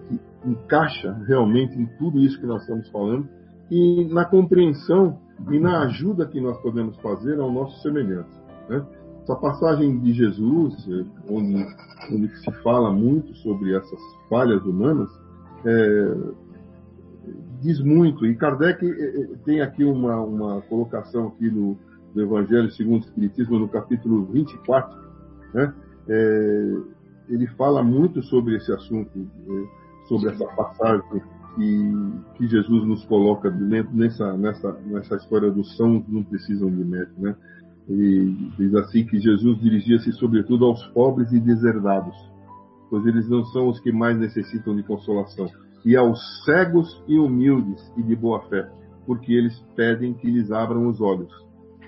[0.08, 3.28] que encaixa realmente em tudo isso que nós estamos falando,
[3.70, 5.18] e na compreensão
[5.50, 8.30] e na ajuda que nós podemos fazer ao nosso semelhante.
[8.68, 8.84] Né?
[9.22, 11.66] Essa passagem de Jesus, eh, onde,
[12.10, 15.08] onde se fala muito sobre essas falhas humanas,
[15.64, 16.16] é,
[17.60, 18.24] diz muito.
[18.26, 21.76] E Kardec eh, tem aqui uma, uma colocação aqui no,
[22.14, 24.98] do Evangelho segundo o Espiritismo, no capítulo 24,
[25.54, 25.74] né?
[26.08, 26.76] É,
[27.28, 29.10] ele fala muito sobre esse assunto,
[30.08, 31.22] sobre essa passagem
[31.54, 37.20] que, que Jesus nos coloca nessa, nessa, nessa história dos sãos não precisam de médico,
[37.20, 37.36] né?
[37.88, 42.14] E diz assim que Jesus dirigia-se sobretudo aos pobres e deserdados,
[42.90, 45.48] pois eles não são os que mais necessitam de consolação,
[45.84, 48.70] e aos cegos e humildes e de boa fé,
[49.06, 51.32] porque eles pedem que lhes abram os olhos,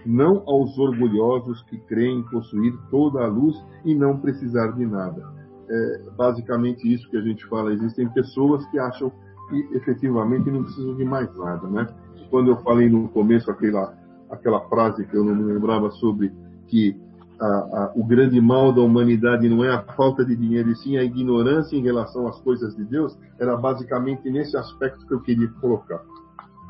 [0.06, 5.22] não aos orgulhosos que creem possuir toda a luz e não precisar de nada.
[5.68, 7.72] É basicamente isso que a gente fala.
[7.72, 9.12] Existem pessoas que acham
[9.48, 11.86] que efetivamente não precisam de mais nada, né?
[12.28, 13.98] Quando eu falei no começo aquela
[14.30, 16.32] aquela frase que eu não me lembrava sobre
[16.68, 16.96] que
[17.40, 20.96] a, a, o grande mal da humanidade não é a falta de dinheiro, e sim
[20.96, 25.48] a ignorância em relação às coisas de Deus, era basicamente nesse aspecto que eu queria
[25.60, 26.00] colocar.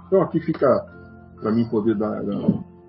[0.06, 0.86] Então aqui fica
[1.40, 2.38] para mim poder dar, dar,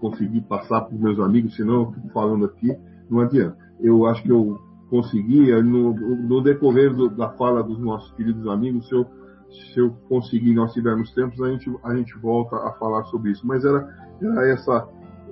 [0.01, 2.75] conseguir passar para os meus amigos, senão eu fico falando aqui,
[3.09, 3.57] não adianta.
[3.79, 4.59] Eu acho que eu
[4.89, 9.05] consegui, no, no decorrer do, da fala dos nossos queridos amigos, se eu
[9.51, 13.45] se eu conseguir, nós tivermos tempos, a gente, a gente volta a falar sobre isso.
[13.45, 13.87] Mas era,
[14.21, 14.87] era essa,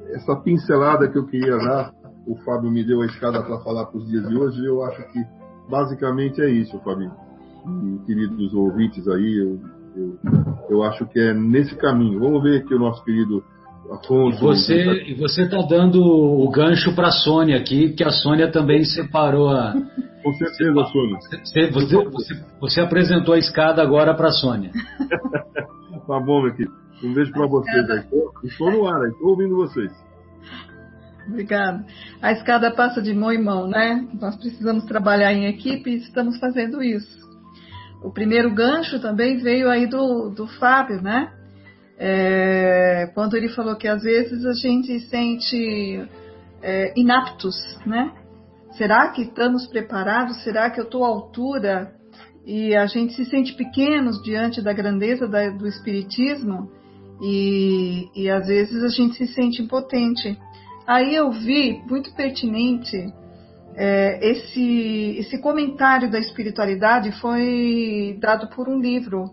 [0.10, 1.94] essa pincelada que eu queria dar.
[2.28, 4.64] O Fábio me deu a escada para falar para os dias de hoje.
[4.64, 5.24] Eu acho que
[5.70, 7.12] basicamente é isso, Fábio.
[7.66, 9.60] E, queridos ouvintes aí, eu,
[9.96, 10.20] eu,
[10.70, 12.20] eu acho que é nesse caminho.
[12.20, 13.44] Vamos ver que o nosso querido
[13.92, 18.52] E você e você está dando o gancho para a Sônia aqui, que a Sônia
[18.52, 19.74] também separou a.
[20.24, 21.18] Com certeza, Sônia.
[21.44, 24.72] Você, você, você, você apresentou a escada agora para a Sônia.
[26.08, 26.74] tá bom, meu querido.
[27.04, 28.06] Um beijo para vocês.
[28.44, 29.92] Estou no ar, estou ouvindo vocês.
[31.28, 31.84] Obrigada.
[32.22, 34.08] A escada passa de mão em mão, né?
[34.20, 37.18] Nós precisamos trabalhar em equipe e estamos fazendo isso.
[38.04, 41.32] O primeiro gancho também veio aí do, do Fábio, né?
[42.02, 46.08] É, quando ele falou que às vezes a gente sente
[46.62, 48.14] é, inaptos, né?
[48.78, 50.42] Será que estamos preparados?
[50.44, 51.94] Será que eu estou à altura?
[52.46, 56.72] E a gente se sente pequenos diante da grandeza da, do Espiritismo
[57.22, 60.38] e, e às vezes a gente se sente impotente.
[60.88, 63.14] Aí eu vi muito pertinente
[63.76, 69.32] é, esse, esse comentário da espiritualidade foi dado por um livro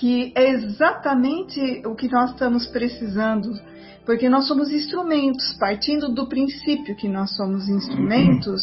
[0.00, 3.52] que é exatamente o que nós estamos precisando,
[4.06, 8.62] porque nós somos instrumentos, partindo do princípio que nós somos instrumentos,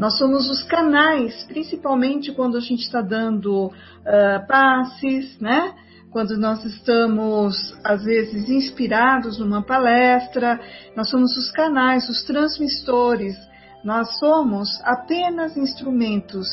[0.00, 5.74] nós somos os canais, principalmente quando a gente está dando uh, passes, né?
[6.10, 10.58] Quando nós estamos, às vezes, inspirados numa palestra,
[10.96, 13.36] nós somos os canais, os transmissores,
[13.84, 16.46] nós somos apenas instrumentos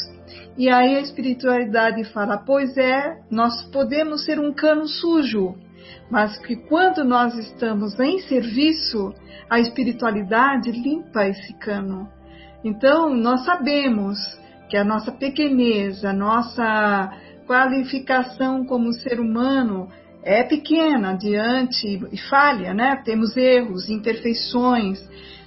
[0.58, 5.56] e aí a espiritualidade fala: pois é, nós podemos ser um cano sujo,
[6.10, 9.14] mas que quando nós estamos em serviço,
[9.50, 12.10] a espiritualidade limpa esse cano.
[12.64, 14.18] Então, nós sabemos
[14.68, 17.12] que a nossa pequenez, a nossa
[17.46, 19.88] qualificação como ser humano
[20.24, 23.02] é pequena diante e falha, né?
[23.06, 25.00] Temos erros, imperfeições,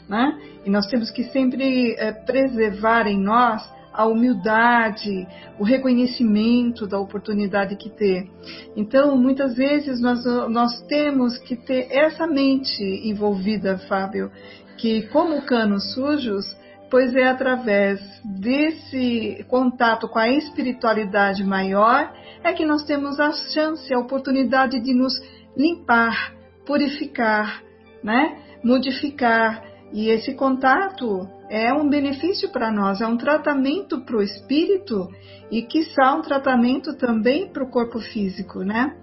[0.09, 0.38] né?
[0.64, 5.27] E nós temos que sempre é, preservar em nós a humildade,
[5.59, 8.29] o reconhecimento da oportunidade que ter.
[8.77, 14.31] Então, muitas vezes nós, nós temos que ter essa mente envolvida, Fábio,
[14.77, 16.44] que, como canos sujos,
[16.90, 23.92] pois é através desse contato com a espiritualidade maior é que nós temos a chance,
[23.92, 25.14] a oportunidade de nos
[25.57, 26.35] limpar,
[26.66, 27.62] purificar,
[28.03, 28.38] né?
[28.64, 29.69] modificar.
[29.92, 35.09] E esse contato é um benefício para nós, é um tratamento para o espírito
[35.50, 38.94] e, quiçá, um tratamento também para o corpo físico, né?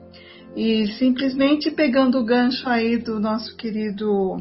[0.55, 4.37] E simplesmente pegando o gancho aí do nosso querido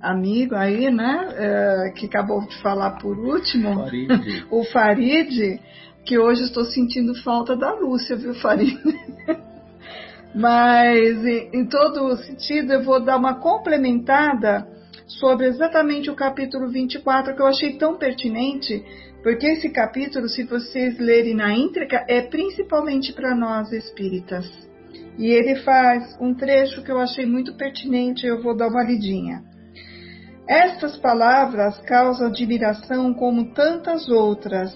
[0.00, 4.46] amigo aí, né, é, que acabou de falar por último, Farid.
[4.50, 5.60] o Farid,
[6.04, 8.78] que hoje estou sentindo falta da Lúcia, viu, Farid?
[10.34, 14.66] Mas, em, em todo sentido, eu vou dar uma complementada
[15.06, 18.84] sobre exatamente o capítulo 24, que eu achei tão pertinente,
[19.22, 24.46] porque esse capítulo, se vocês lerem na íntegra, é principalmente para nós espíritas.
[25.18, 29.42] E ele faz um trecho que eu achei muito pertinente, eu vou dar uma lidinha.
[30.48, 34.72] Estas palavras causam admiração como tantas outras,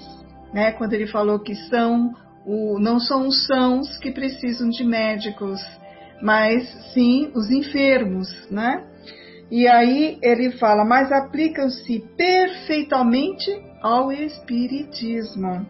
[0.53, 0.73] né?
[0.73, 2.13] Quando ele falou que são
[2.45, 5.61] o, não são os sãos que precisam de médicos,
[6.21, 8.85] mas sim os enfermos, né?
[9.51, 13.51] E aí ele fala, mas aplicam-se perfeitamente
[13.83, 15.67] ao espiritismo.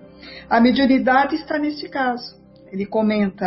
[0.49, 2.39] A mediunidade está nesse caso.
[2.71, 3.47] Ele comenta: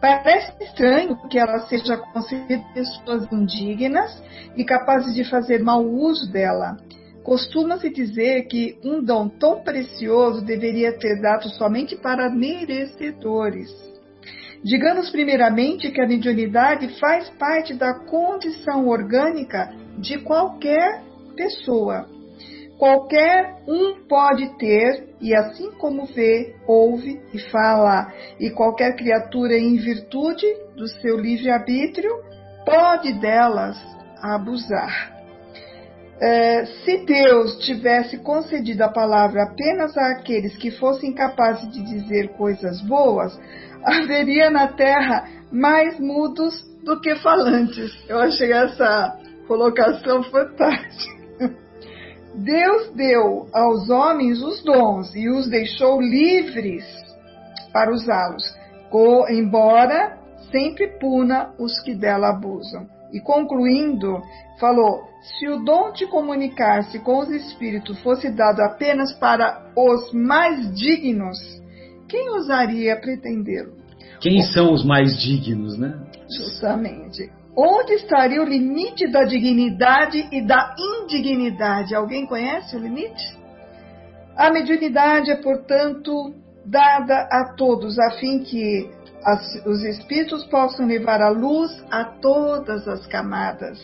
[0.00, 4.22] parece estranho que ela seja concedida pessoas indignas
[4.56, 6.76] e capazes de fazer mau uso dela.
[7.22, 13.87] Costuma-se dizer que um dom tão precioso deveria ter dado somente para merecedores.
[14.64, 21.02] Digamos primeiramente que a mediunidade faz parte da condição orgânica de qualquer
[21.36, 22.08] pessoa.
[22.76, 29.76] Qualquer um pode ter, e assim como vê, ouve e fala, e qualquer criatura, em
[29.76, 32.10] virtude do seu livre-arbítrio,
[32.64, 33.76] pode delas
[34.22, 35.18] abusar.
[36.20, 42.80] É, se Deus tivesse concedido a palavra apenas àqueles que fossem capazes de dizer coisas
[42.82, 43.38] boas,
[43.84, 47.90] haveria na terra mais mudos do que falantes.
[48.08, 51.18] Eu achei essa colocação fantástica.
[52.34, 56.84] Deus deu aos homens os dons e os deixou livres
[57.72, 58.44] para usá-los,
[59.30, 60.18] embora
[60.50, 62.86] sempre puna os que dela abusam.
[63.12, 64.20] E concluindo,
[64.60, 70.72] falou: se o dom de comunicar-se com os espíritos fosse dado apenas para os mais
[70.74, 71.38] dignos,
[72.08, 73.72] quem ousaria pretendê-lo?
[74.20, 75.94] Quem são os mais dignos, né?
[76.28, 77.30] Justamente.
[77.56, 81.94] Onde estaria o limite da dignidade e da indignidade?
[81.94, 83.36] Alguém conhece o limite?
[84.36, 86.32] A mediunidade é, portanto,
[86.64, 88.88] dada a todos, a fim que
[89.24, 93.78] as, os espíritos possam levar a luz a todas as camadas,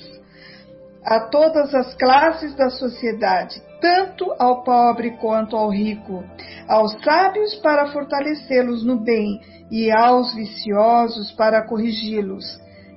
[1.04, 6.25] a todas as classes da sociedade, tanto ao pobre quanto ao rico,
[6.66, 12.47] aos sábios para fortalecê-los no bem e aos viciosos para corrigi-los.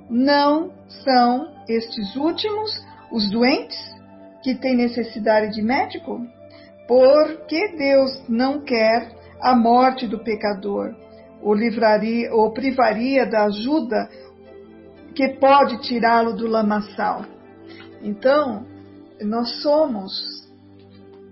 [0.10, 0.72] Não
[1.04, 2.72] são estes últimos
[3.12, 3.78] os doentes
[4.42, 6.26] que têm necessidade de médico?
[6.88, 10.96] Porque Deus não quer a morte do pecador,
[11.42, 14.10] ou livraria ou privaria da ajuda
[15.14, 17.26] que pode tirá-lo do lamaçal.
[18.02, 18.66] Então,
[19.20, 20.47] nós somos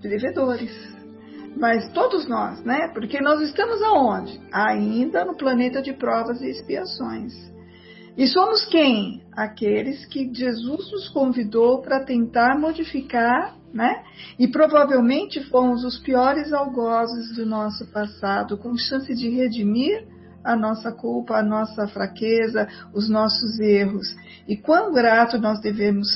[0.08, 0.72] devedores.
[1.58, 2.90] Mas todos nós, né?
[2.94, 4.42] Porque nós estamos aonde?
[4.52, 7.34] Ainda no planeta de provas e expiações.
[8.18, 9.24] E somos quem?
[9.34, 14.04] Aqueles que Jesus nos convidou para tentar modificar né?
[14.40, 20.08] E provavelmente fomos os piores algozes do nosso passado, com chance de redimir
[20.42, 24.16] a nossa culpa, a nossa fraqueza, os nossos erros.
[24.48, 26.08] E quão grato nós devemos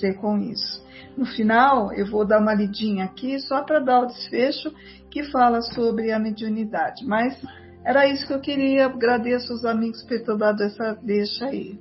[0.00, 0.81] ser com isso.
[1.16, 4.72] No final, eu vou dar uma lidinha aqui só para dar o desfecho
[5.10, 7.04] que fala sobre a mediunidade.
[7.04, 7.38] Mas
[7.84, 8.86] era isso que eu queria.
[8.86, 11.78] Agradeço os amigos por ter dado essa deixa aí.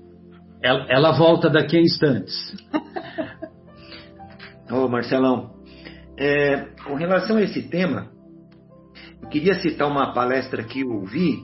[0.61, 2.35] Ela, ela volta daqui a instantes.
[4.69, 5.51] Ô Marcelão,
[6.17, 8.09] é, com relação a esse tema,
[9.21, 11.43] eu queria citar uma palestra que eu ouvi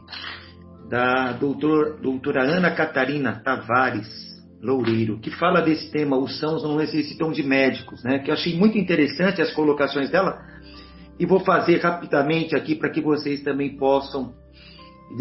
[0.90, 4.27] da doutor, doutora Ana Catarina Tavares
[4.68, 8.20] Loureiro, que fala desse tema, os sãos não necessitam de médicos, né?
[8.20, 10.41] Que eu achei muito interessante as colocações dela
[11.18, 14.34] e vou fazer rapidamente aqui para que vocês também possam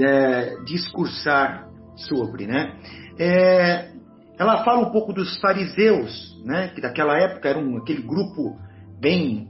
[0.00, 2.74] é, discursar sobre, né?
[3.18, 3.92] É,
[4.36, 8.58] ela fala um pouco dos fariseus, né, que daquela época era um, aquele grupo
[9.00, 9.48] bem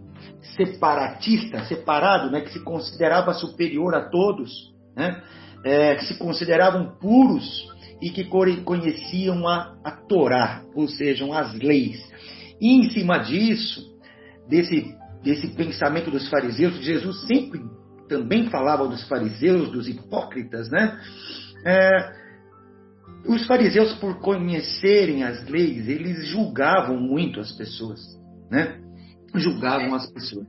[0.56, 4.52] separatista, separado, né, que se considerava superior a todos,
[4.94, 5.22] né,
[5.64, 7.66] é, que se consideravam puros
[8.00, 11.98] e que conheciam a, a Torá, ou seja, as leis.
[12.60, 13.82] E em cima disso,
[14.48, 17.60] desse, desse pensamento dos fariseus, Jesus sempre
[18.08, 20.98] também falava dos fariseus, dos hipócritas, né?
[21.64, 22.12] É,
[23.26, 28.00] os fariseus, por conhecerem as leis, eles julgavam muito as pessoas,
[28.50, 28.80] né?
[29.34, 30.46] Julgavam as pessoas.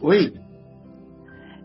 [0.00, 0.32] Oi?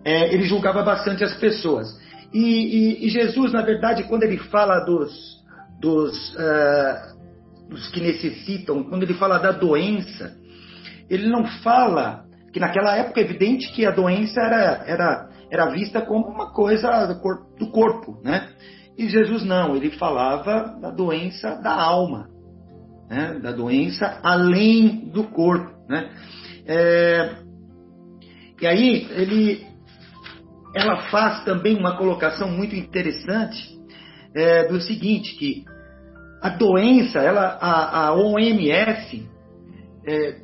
[0.03, 1.87] É, ele julgava bastante as pessoas.
[2.33, 5.43] E, e, e, Jesus, na verdade, quando ele fala dos,
[5.79, 10.35] dos, uh, dos que necessitam, quando ele fala da doença,
[11.09, 16.01] ele não fala que naquela época é evidente que a doença era, era, era vista
[16.01, 17.05] como uma coisa
[17.57, 18.49] do corpo, né?
[18.97, 22.27] E Jesus não, ele falava da doença da alma,
[23.07, 23.39] né?
[23.39, 25.71] da doença além do corpo.
[25.87, 26.09] Né?
[26.65, 27.35] É,
[28.59, 29.66] e aí ele,
[30.73, 33.77] ela faz também uma colocação muito interessante
[34.33, 35.65] é, do seguinte, que
[36.41, 39.27] a doença, ela, a, a OMS
[40.05, 40.41] é,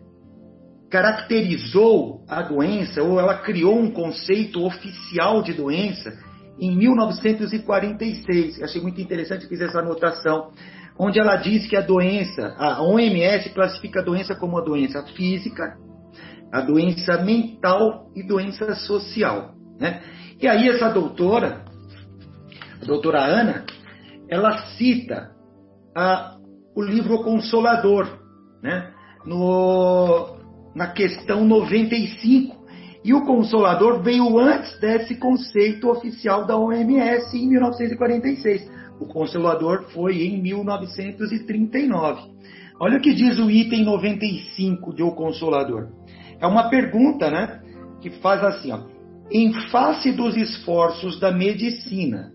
[0.89, 6.13] caracterizou a doença, ou ela criou um conceito oficial de doença
[6.59, 8.61] em 1946.
[8.61, 10.51] Achei muito interessante, fiz essa anotação,
[10.97, 15.77] onde ela diz que a doença, a OMS classifica a doença como a doença física,
[16.51, 19.53] a doença mental e doença social.
[19.79, 20.01] Né?
[20.41, 21.65] E aí essa doutora,
[22.81, 23.65] a doutora Ana,
[24.29, 25.31] ela cita
[25.95, 26.37] a,
[26.75, 28.07] o livro Consolador,
[28.61, 28.91] né?
[29.25, 30.37] no,
[30.75, 32.63] na questão 95,
[33.03, 38.71] e o Consolador veio antes desse conceito oficial da OMS em 1946.
[38.99, 42.31] O Consolador foi em 1939.
[42.79, 45.89] Olha o que diz o item 95 de O Consolador.
[46.39, 47.61] É uma pergunta, né?
[48.01, 48.92] Que faz assim, ó.
[49.33, 52.31] Em face dos esforços da medicina,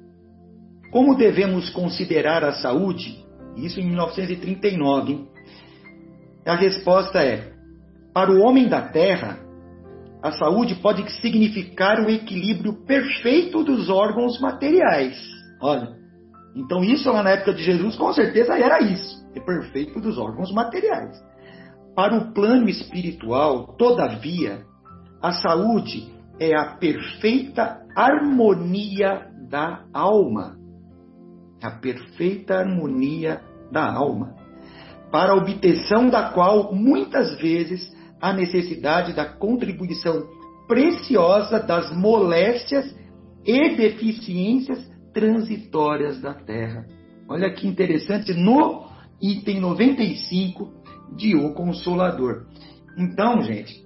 [0.91, 3.25] como devemos considerar a saúde?
[3.57, 5.13] Isso em 1939.
[5.13, 5.29] Hein?
[6.45, 7.53] A resposta é:
[8.13, 9.39] para o homem da terra,
[10.21, 15.17] a saúde pode significar o equilíbrio perfeito dos órgãos materiais.
[15.63, 15.91] Olha,
[16.57, 20.53] então isso lá na época de Jesus com certeza era isso, é perfeito dos órgãos
[20.53, 21.17] materiais.
[21.95, 24.63] Para o plano espiritual, todavia,
[25.23, 30.57] a saúde é a perfeita harmonia da alma.
[31.63, 34.35] A perfeita harmonia da alma,
[35.11, 40.27] para a obtenção da qual muitas vezes a necessidade da contribuição
[40.67, 42.95] preciosa das moléstias
[43.45, 46.87] e deficiências transitórias da Terra.
[47.29, 48.87] Olha que interessante, no
[49.21, 50.73] item 95
[51.17, 52.47] de O Consolador.
[52.97, 53.85] Então, gente,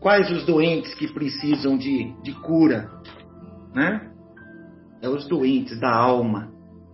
[0.00, 2.90] quais os doentes que precisam de, de cura?
[3.74, 4.10] Né?
[5.00, 6.50] É os doentes da alma.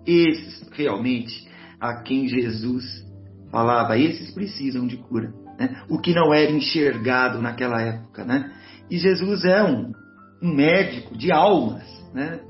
[0.07, 1.49] Esses realmente
[1.81, 2.85] a quem Jesus
[3.51, 5.83] falava, esses precisam de cura né?
[5.89, 8.25] o que não era enxergado naquela época.
[8.25, 8.53] Né?
[8.91, 9.93] E Jesus é um,
[10.43, 11.85] um médico de almas,
[12.15, 12.41] né?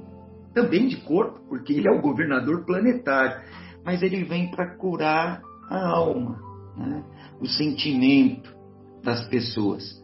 [0.55, 3.41] também de corpo, porque ele é o governador planetário,
[3.85, 6.39] mas ele vem para curar a alma,
[6.77, 7.05] né?
[7.41, 8.55] o sentimento
[9.03, 9.96] das pessoas.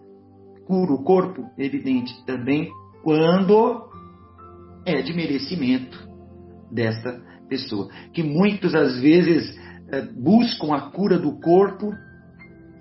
[0.73, 2.71] Cura o corpo, evidente, também
[3.03, 3.91] quando
[4.87, 5.99] é de merecimento
[6.73, 7.91] dessa pessoa.
[8.15, 9.55] Que muitas às vezes
[9.91, 11.93] eh, buscam a cura do corpo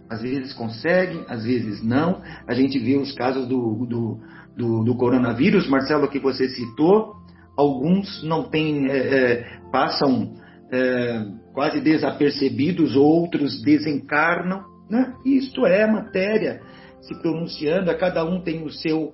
[0.09, 2.21] às vezes conseguem, às vezes não.
[2.47, 4.19] A gente vê os casos do, do,
[4.55, 7.17] do, do coronavírus, Marcelo, que você citou.
[7.57, 10.33] Alguns não têm, é, é, passam
[10.71, 14.63] é, quase desapercebidos, outros desencarnam.
[14.89, 15.13] Né?
[15.25, 16.61] Isto é matéria
[17.01, 19.13] se pronunciando, a cada um tem o seu,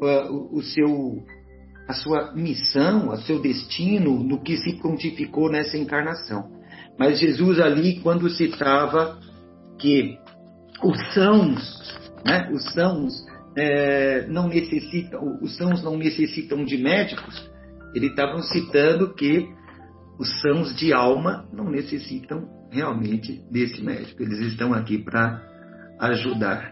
[0.00, 1.22] uh, o seu,
[1.88, 6.50] a sua missão, o seu destino, no que se prontificou nessa encarnação.
[6.98, 9.18] Mas Jesus ali, quando citava
[9.78, 10.18] que
[10.82, 13.12] os sãos, né, os sãos
[13.56, 17.50] é, não necessitam, os sãos não necessitam de médicos,
[17.94, 19.48] eles estavam citando que
[20.18, 24.22] os sãos de alma não necessitam realmente desse médico.
[24.22, 25.42] Eles estão aqui para
[25.98, 26.71] ajudar.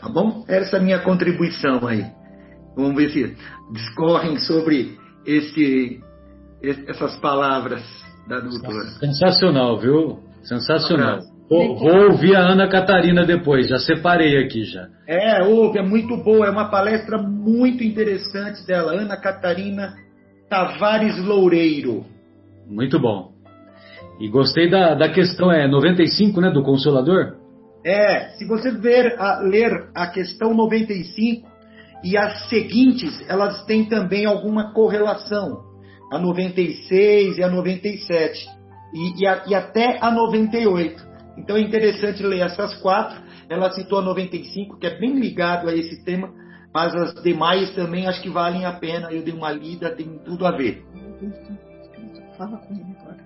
[0.00, 0.44] Tá bom?
[0.48, 2.06] Essa é a minha contribuição aí.
[2.76, 3.36] Vamos ver se
[3.72, 4.96] discorrem sobre
[5.26, 6.00] esse,
[6.62, 7.82] essas palavras
[8.26, 8.84] da doutora.
[8.98, 10.20] Sensacional, viu?
[10.42, 11.20] Sensacional.
[11.50, 14.86] Vou, vou, ouvir a Ana Catarina depois, já separei aqui já.
[15.06, 19.96] É, ouve, é muito boa, é uma palestra muito interessante dela, Ana Catarina
[20.48, 22.04] Tavares Loureiro.
[22.68, 23.32] Muito bom.
[24.20, 27.39] E gostei da, da questão, é 95, né, do Consolador?
[27.84, 31.48] É, se você ver, a, ler a questão 95
[32.04, 35.68] e as seguintes, elas têm também alguma correlação.
[36.12, 38.48] A 96 e a 97.
[38.92, 41.00] E, e, a, e até a 98
[41.38, 43.20] Então é interessante ler essas quatro.
[43.48, 46.30] Ela citou a 95, que é bem ligado a esse tema,
[46.72, 49.10] mas as demais também acho que valem a pena.
[49.10, 50.84] Eu dei uma lida, tem tudo a ver.
[52.36, 53.18] Fala comigo agora.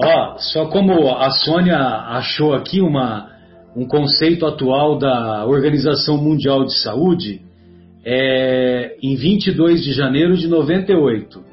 [0.00, 3.37] Ó, só como a Sônia achou aqui uma,
[3.78, 7.42] um conceito atual da Organização Mundial de Saúde,
[8.04, 11.44] é, em 22 de janeiro de 98.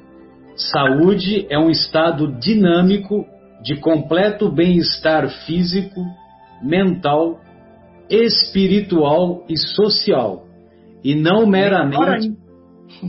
[0.56, 3.28] Saúde é um estado dinâmico
[3.62, 6.02] de completo bem-estar físico,
[6.64, 7.40] mental,
[8.10, 10.48] espiritual e social,
[11.04, 12.34] e não meramente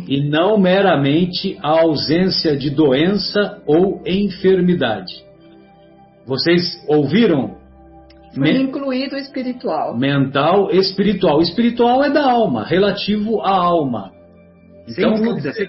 [0.09, 5.25] e não meramente a ausência de doença ou enfermidade.
[6.27, 7.66] Vocês ouviram?
[8.37, 9.97] Foi incluído o espiritual.
[9.97, 11.39] Mental, espiritual.
[11.39, 14.13] O espiritual é da alma, relativo à alma.
[14.89, 15.53] Então, Sem dúvida.
[15.53, 15.69] Você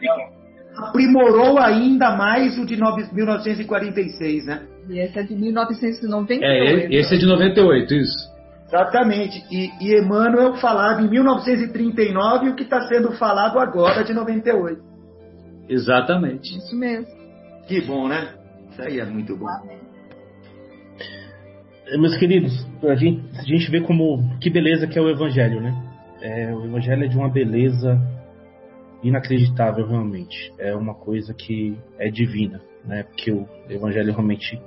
[0.78, 4.68] aprimorou ainda mais o de 1946, né?
[4.90, 6.44] E esse é de 1998.
[6.44, 8.38] É, esse é de 98, isso.
[8.68, 9.44] Exatamente.
[9.50, 14.82] E, e Emmanuel falava em 1939 o que está sendo falado agora de 98.
[15.70, 16.58] Exatamente.
[16.58, 17.08] Isso mesmo.
[17.68, 18.30] Que bom, né?
[18.72, 19.48] Isso aí é muito bom.
[21.96, 25.74] Meus queridos, a gente, a gente vê como que beleza que é o Evangelho, né?
[26.22, 27.98] É, o Evangelho é de uma beleza
[29.02, 30.54] inacreditável realmente.
[30.60, 33.04] É uma coisa que é divina, né?
[33.04, 34.62] Porque o Evangelho realmente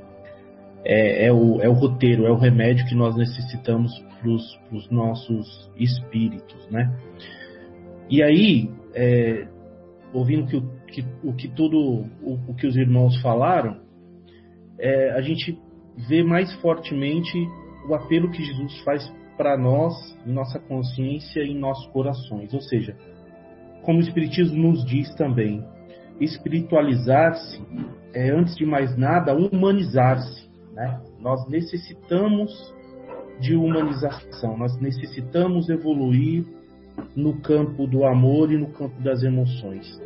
[0.82, 5.70] é, é, o, é o roteiro, é o remédio que nós necessitamos para os nossos
[5.76, 6.90] espíritos, né?
[8.08, 9.46] E aí, é,
[10.12, 13.78] ouvindo que, que, o que tudo o, o, que os irmãos falaram,
[14.78, 15.58] é, a gente
[15.96, 17.38] vê mais fortemente
[17.88, 19.94] o apelo que Jesus faz para nós,
[20.26, 22.52] em nossa consciência e em nossos corações.
[22.52, 22.96] Ou seja,
[23.82, 25.64] como o Espiritismo nos diz também,
[26.20, 27.62] espiritualizar-se
[28.12, 30.48] é, antes de mais nada, humanizar-se.
[30.74, 31.00] Né?
[31.18, 32.52] Nós necessitamos
[33.40, 36.44] de humanização, nós necessitamos evoluir
[37.16, 40.00] no campo do amor e no campo das emoções.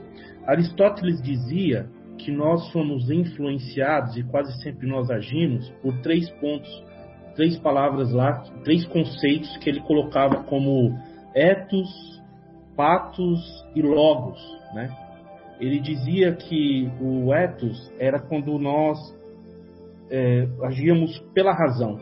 [0.47, 1.89] Aristóteles dizia
[2.25, 6.71] que nós somos influenciados e quase sempre nós agimos por três pontos,
[7.37, 10.99] três palavras lá, três conceitos que ele colocava como
[11.35, 11.89] ethos,
[12.75, 13.41] patos
[13.75, 14.41] e logos,
[14.75, 14.89] né?
[15.61, 18.99] Ele dizia que o ethos era quando nós
[20.11, 21.99] é, agíamos pela razão.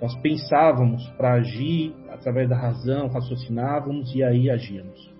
[0.00, 5.10] Nós pensávamos para agir através da razão, raciocinávamos e aí agíamos.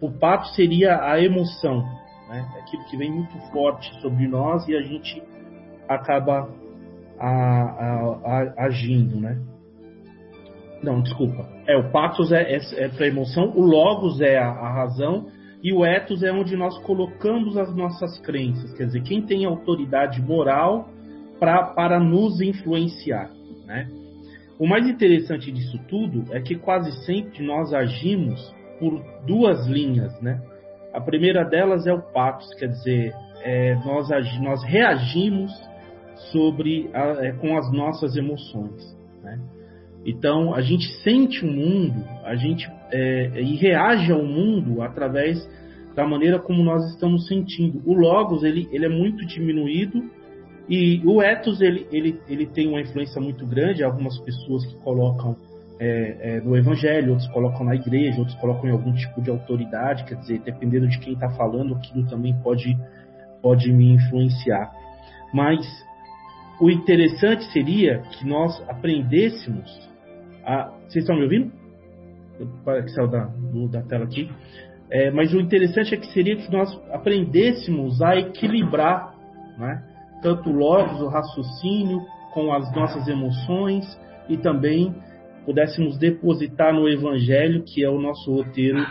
[0.00, 1.84] O pato seria a emoção,
[2.32, 2.48] né?
[2.62, 5.22] aquilo que vem muito forte sobre nós e a gente
[5.86, 6.48] acaba
[7.18, 9.38] a, a, a, agindo, né?
[10.82, 11.46] Não, desculpa.
[11.66, 15.28] É, o patos é, é, é para emoção, o logos é a, a, razão
[15.62, 18.72] e o ethos é onde nós colocamos as nossas crenças.
[18.74, 20.88] Quer dizer, quem tem autoridade moral
[21.38, 23.30] pra, para nos influenciar,
[23.66, 23.88] né?
[24.58, 30.40] O mais interessante disso tudo é que quase sempre nós agimos por duas linhas, né?
[30.92, 34.08] A primeira delas é o patos, quer dizer, é, nós,
[34.40, 35.50] nós reagimos
[36.30, 39.38] sobre a, é, com as nossas emoções, né?
[40.04, 45.48] Então a gente sente o mundo, a gente é, e reage ao mundo através
[45.94, 47.80] da maneira como nós estamos sentindo.
[47.86, 50.02] O logos ele, ele é muito diminuído
[50.68, 53.84] e o ethos ele, ele, ele tem uma influência muito grande.
[53.84, 55.36] Algumas pessoas que colocam
[55.84, 60.04] é, é, no evangelho, outros colocam na igreja, outros colocam em algum tipo de autoridade.
[60.04, 62.78] Quer dizer, dependendo de quem está falando, aquilo também pode,
[63.42, 64.70] pode me influenciar.
[65.34, 65.66] Mas
[66.60, 69.90] o interessante seria que nós aprendêssemos
[70.44, 70.70] a.
[70.86, 71.50] Vocês estão me ouvindo?
[72.64, 73.28] Para que saiu da,
[73.68, 74.30] da tela aqui.
[74.88, 79.16] É, mas o interessante é que seria que nós aprendêssemos a equilibrar,
[79.58, 79.82] né?
[80.22, 82.00] tanto logos, o raciocínio,
[82.32, 83.84] com as nossas emoções
[84.28, 84.94] e também
[85.44, 88.84] pudéssemos depositar no Evangelho, que é o nosso roteiro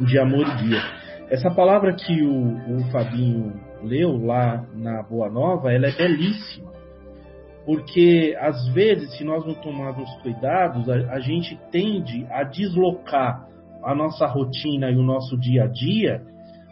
[0.00, 0.82] de amor e guia.
[1.28, 3.52] Essa palavra que o, o Fabinho
[3.82, 6.70] leu lá na Boa Nova, ela é belíssima,
[7.64, 13.46] porque às vezes, se nós não tomarmos cuidados, a, a gente tende a deslocar
[13.82, 16.22] a nossa rotina e o nosso dia a dia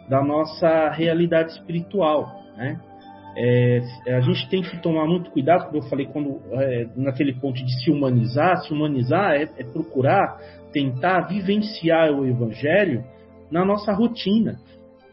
[0.07, 2.79] da nossa realidade espiritual, né?
[3.35, 7.63] É, a gente tem que tomar muito cuidado, como eu falei, quando é, naquele ponto
[7.63, 8.57] de se humanizar.
[8.63, 10.39] Se humanizar é, é, procurar
[10.73, 13.03] tentar vivenciar o Evangelho
[13.49, 14.57] na nossa rotina,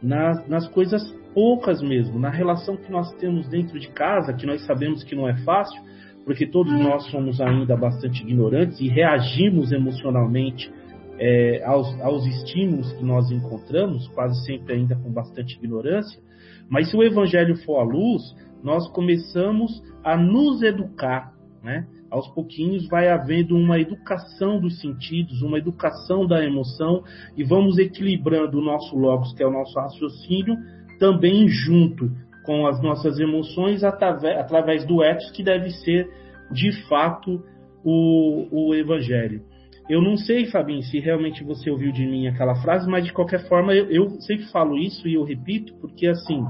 [0.03, 1.03] nas, nas coisas
[1.35, 5.29] poucas mesmo, na relação que nós temos dentro de casa, que nós sabemos que não
[5.29, 5.81] é fácil,
[6.25, 10.71] porque todos nós somos ainda bastante ignorantes e reagimos emocionalmente
[11.19, 16.21] é, aos, aos estímulos que nós encontramos, quase sempre ainda com bastante ignorância.
[16.69, 18.23] Mas se o evangelho for a luz,
[18.63, 21.87] nós começamos a nos educar, né?
[22.11, 27.03] aos pouquinhos vai havendo uma educação dos sentidos, uma educação da emoção
[27.37, 30.57] e vamos equilibrando o nosso logos, que é o nosso raciocínio,
[30.99, 32.11] também junto
[32.45, 36.09] com as nossas emoções através do ethos, que deve ser
[36.51, 37.43] de fato
[37.85, 39.43] o, o evangelho.
[39.89, 43.49] Eu não sei, Fabinho, se realmente você ouviu de mim aquela frase, mas de qualquer
[43.49, 46.45] forma eu, eu sempre falo isso e eu repito, porque assim,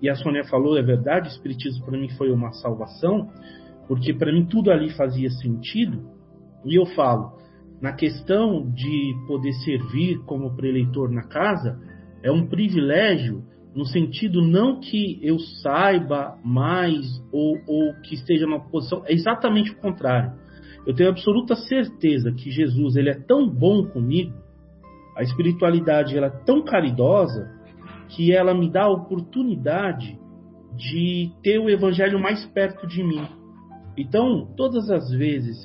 [0.00, 3.30] e a Sônia falou, é verdade, o Espiritismo para mim foi uma salvação,
[3.86, 6.10] porque para mim tudo ali fazia sentido,
[6.64, 7.38] e eu falo,
[7.80, 11.78] na questão de poder servir como preleitor na casa,
[12.20, 18.60] é um privilégio no sentido não que eu saiba mais ou, ou que esteja numa
[18.60, 20.41] posição, é exatamente o contrário.
[20.86, 24.32] Eu tenho absoluta certeza que Jesus ele é tão bom comigo,
[25.16, 27.50] a espiritualidade ela é tão caridosa
[28.08, 30.18] que ela me dá a oportunidade
[30.76, 33.26] de ter o evangelho mais perto de mim.
[33.96, 35.56] Então, todas as vezes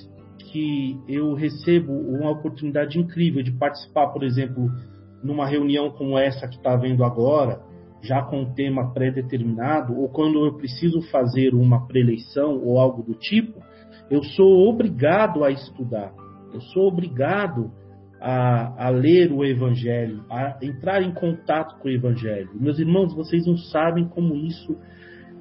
[0.51, 4.69] que eu recebo uma oportunidade incrível de participar, por exemplo,
[5.23, 7.61] numa reunião como essa que está havendo agora,
[8.01, 13.13] já com um tema pré-determinado, ou quando eu preciso fazer uma preleição ou algo do
[13.13, 13.56] tipo,
[14.09, 16.13] eu sou obrigado a estudar,
[16.53, 17.71] eu sou obrigado
[18.21, 22.49] a, a, ler o Evangelho, a entrar em contato com o Evangelho.
[22.55, 24.75] Meus irmãos, vocês não sabem como isso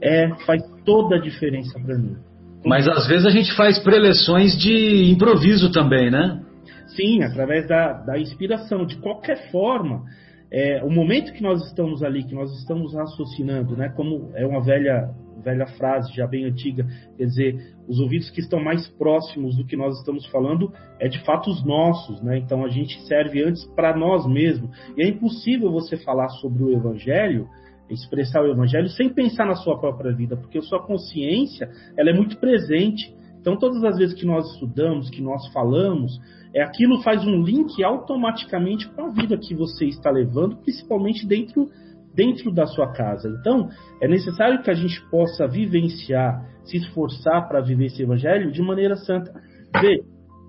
[0.00, 2.16] é faz toda a diferença para mim.
[2.64, 6.42] Mas às vezes a gente faz preleções de improviso também, né?
[6.88, 8.84] Sim, através da, da inspiração.
[8.84, 10.02] De qualquer forma,
[10.50, 14.62] é, o momento que nós estamos ali, que nós estamos raciocinando, né, como é uma
[14.62, 15.10] velha
[15.42, 19.76] velha frase já bem antiga, quer dizer, os ouvidos que estão mais próximos do que
[19.76, 22.38] nós estamos falando é de fato os nossos, né?
[22.38, 24.70] Então a gente serve antes para nós mesmos.
[24.96, 27.48] E é impossível você falar sobre o evangelho,
[27.88, 32.12] expressar o evangelho sem pensar na sua própria vida, porque a sua consciência, ela é
[32.12, 33.14] muito presente.
[33.40, 36.20] Então todas as vezes que nós estudamos, que nós falamos,
[36.52, 41.68] é aquilo faz um link automaticamente com a vida que você está levando, principalmente dentro
[42.16, 43.28] dentro da sua casa.
[43.28, 43.68] Então,
[44.00, 48.96] é necessário que a gente possa vivenciar, se esforçar para viver esse evangelho de maneira
[48.96, 49.32] santa.
[49.80, 50.02] Vê,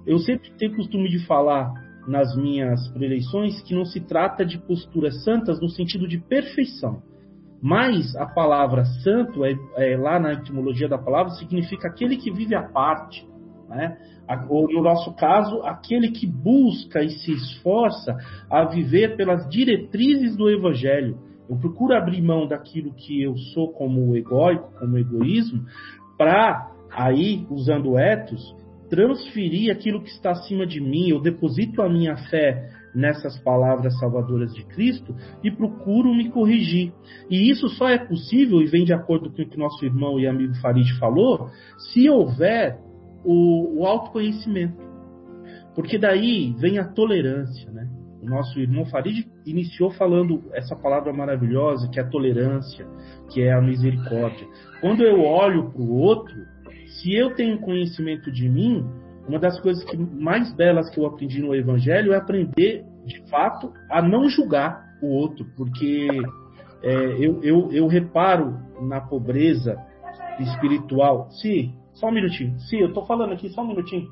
[0.06, 1.72] eu sempre tenho costume de falar
[2.08, 7.04] nas minhas preleições que não se trata de posturas santas no sentido de perfeição.
[7.62, 12.56] Mas a palavra santo, é, é, lá na etimologia da palavra, significa aquele que vive
[12.56, 13.28] à parte.
[13.68, 13.98] Né?
[14.48, 18.16] Ou, no nosso caso, aquele que busca e se esforça
[18.50, 21.18] a viver pelas diretrizes do Evangelho.
[21.50, 25.66] Eu procuro abrir mão daquilo que eu sou como egoico, como egoísmo,
[26.18, 28.56] para aí, usando o ethos,
[28.90, 31.10] transferir aquilo que está acima de mim.
[31.10, 36.92] Eu deposito a minha fé nessas palavras salvadoras de Cristo e procuro me corrigir.
[37.30, 40.28] E isso só é possível, e vem de acordo com o que nosso irmão e
[40.28, 42.80] amigo Farid falou, se houver
[43.24, 44.86] o, o autoconhecimento.
[45.76, 47.88] Porque daí vem a tolerância, né?
[48.22, 52.86] O nosso irmão Farid iniciou falando essa palavra maravilhosa que é a tolerância,
[53.30, 54.48] que é a misericórdia.
[54.82, 56.36] Quando eu olho para o outro,
[56.88, 58.86] se eu tenho conhecimento de mim,
[59.28, 63.72] uma das coisas que, mais belas que eu aprendi no Evangelho é aprender, de fato,
[63.90, 66.08] a não julgar o outro, porque
[66.82, 69.78] é, eu, eu, eu reparo na pobreza
[70.40, 71.30] espiritual.
[71.32, 72.60] Sim, só um minutinho.
[72.62, 74.08] Sim, eu estou falando aqui, só um minutinho.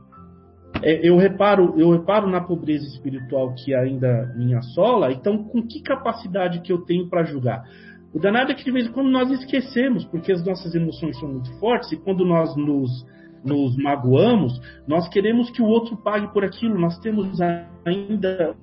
[0.86, 5.82] É, eu reparo eu reparo na pobreza espiritual que ainda me assola, então com que
[5.82, 7.64] capacidade que eu tenho para julgar?
[8.14, 11.28] O danado é que de vez em quando nós esquecemos, porque as nossas emoções são
[11.28, 13.04] muito fortes e quando nós nos,
[13.44, 18.56] nos magoamos, nós queremos que o outro pague por aquilo, nós temos ainda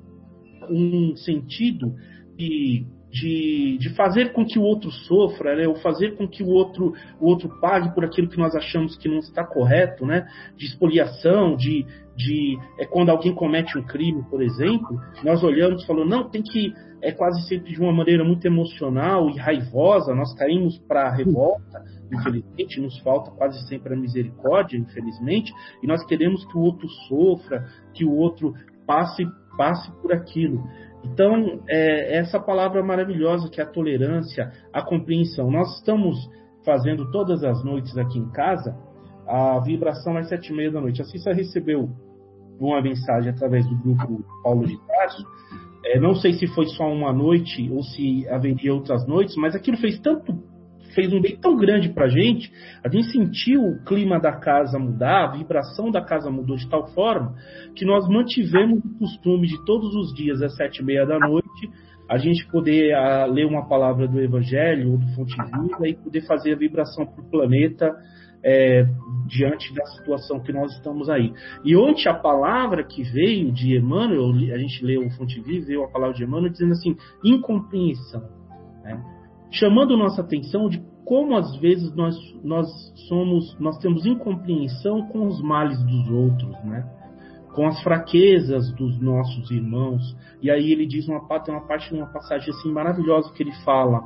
[0.71, 1.93] um sentido
[2.37, 5.69] de de, de fazer com que o outro sofra, né?
[5.69, 9.07] ou fazer com que o outro, o outro pague por aquilo que nós achamos que
[9.07, 10.27] não está correto, né?
[10.57, 11.85] de expoliação, de,
[12.17, 16.43] de é quando alguém comete um crime, por exemplo, nós olhamos e falamos, não, tem
[16.43, 21.15] que, é quase sempre de uma maneira muito emocional e raivosa, nós caímos para a
[21.15, 21.83] revolta,
[22.13, 25.53] infelizmente, nos falta quase sempre a misericórdia, infelizmente,
[25.83, 28.53] e nós queremos que o outro sofra, que o outro
[28.87, 29.25] passe,
[29.57, 30.63] passe por aquilo.
[31.05, 35.51] Então, é essa palavra maravilhosa que é a tolerância, a compreensão.
[35.51, 36.17] Nós estamos
[36.65, 38.77] fazendo todas as noites aqui em casa
[39.33, 41.01] a vibração às sete e meia da noite.
[41.01, 41.89] A Cissa recebeu
[42.61, 45.25] uma mensagem através do grupo Paulo de Tarso.
[45.87, 49.79] É, não sei se foi só uma noite ou se haveria outras noites, mas aquilo
[49.79, 50.53] fez tanto
[50.95, 52.53] fez um bem tão grande para a gente,
[52.85, 56.87] a gente sentiu o clima da casa mudar, a vibração da casa mudou de tal
[56.89, 57.35] forma
[57.75, 61.71] que nós mantivemos o costume de todos os dias às sete e meia da noite
[62.11, 65.95] a gente poder a, ah, ler uma palavra do Evangelho ou do Fonte Viva e
[65.95, 67.91] poder fazer a vibração para o planeta
[68.45, 68.87] é,
[69.27, 71.33] diante da situação que nós estamos aí.
[71.65, 75.85] E ontem a palavra que veio de Emmanuel, a gente leu o Fonte Viva, veio
[75.85, 78.23] a palavra de Emmanuel dizendo assim, incompreensão,
[78.83, 79.03] né?
[79.51, 82.69] chamando nossa atenção de como às vezes nós, nós
[83.09, 86.89] somos, nós temos incompreensão com os males dos outros, né?
[87.55, 90.17] com as fraquezas dos nossos irmãos.
[90.41, 94.05] E aí ele diz uma, tem uma parte, uma passagem assim maravilhosa que ele fala: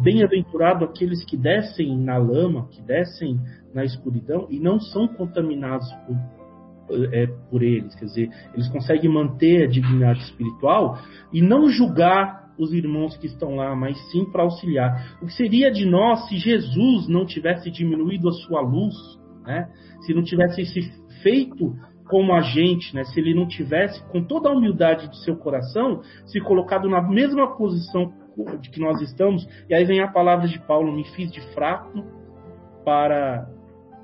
[0.00, 3.38] Bem-aventurado aqueles que descem na lama, que descem
[3.74, 7.94] na escuridão e não são contaminados por, é, por eles.
[7.94, 10.98] Quer dizer, eles conseguem manter a dignidade espiritual
[11.32, 15.16] e não julgar os irmãos que estão lá, mas sim para auxiliar.
[15.22, 18.94] O que seria de nós se Jesus não tivesse diminuído a sua luz,
[19.44, 19.68] né?
[20.02, 20.80] se não tivesse se
[21.22, 21.74] feito
[22.08, 23.04] como a gente, né?
[23.04, 27.56] se ele não tivesse, com toda a humildade de seu coração, se colocado na mesma
[27.56, 28.12] posição
[28.60, 32.04] de que nós estamos, e aí vem a palavra de Paulo: me fiz de fraco
[32.84, 33.48] para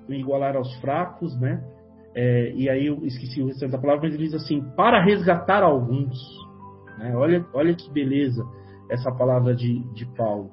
[0.09, 1.63] me igualar aos fracos, né?
[2.15, 5.63] É, e aí eu esqueci o restante da palavra, mas ele diz assim: para resgatar
[5.63, 6.19] alguns.
[6.99, 7.15] Né?
[7.15, 8.45] Olha, olha que beleza
[8.91, 10.51] essa palavra de, de Paulo.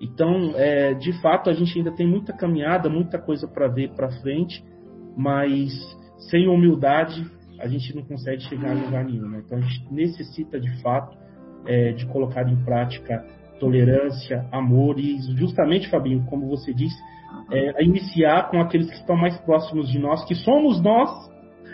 [0.00, 4.10] Então, é, de fato, a gente ainda tem muita caminhada, muita coisa para ver para
[4.20, 4.64] frente,
[5.16, 5.72] mas
[6.30, 7.24] sem humildade
[7.60, 9.28] a gente não consegue chegar a lugar nenhum.
[9.28, 9.42] Né?
[9.44, 11.16] Então, a gente necessita de fato
[11.66, 13.24] é, de colocar em prática
[13.58, 16.96] tolerância, amor e justamente, Fabinho, como você disse,
[17.50, 21.10] é, iniciar com aqueles que estão mais próximos de nós, que somos nós,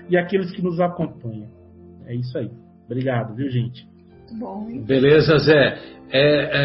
[0.08, 1.48] e aqueles que nos acompanham.
[2.06, 2.50] É isso aí.
[2.86, 3.88] Obrigado, viu, gente?
[4.38, 4.66] Bom.
[4.84, 5.78] Beleza, Zé.
[6.12, 6.20] É,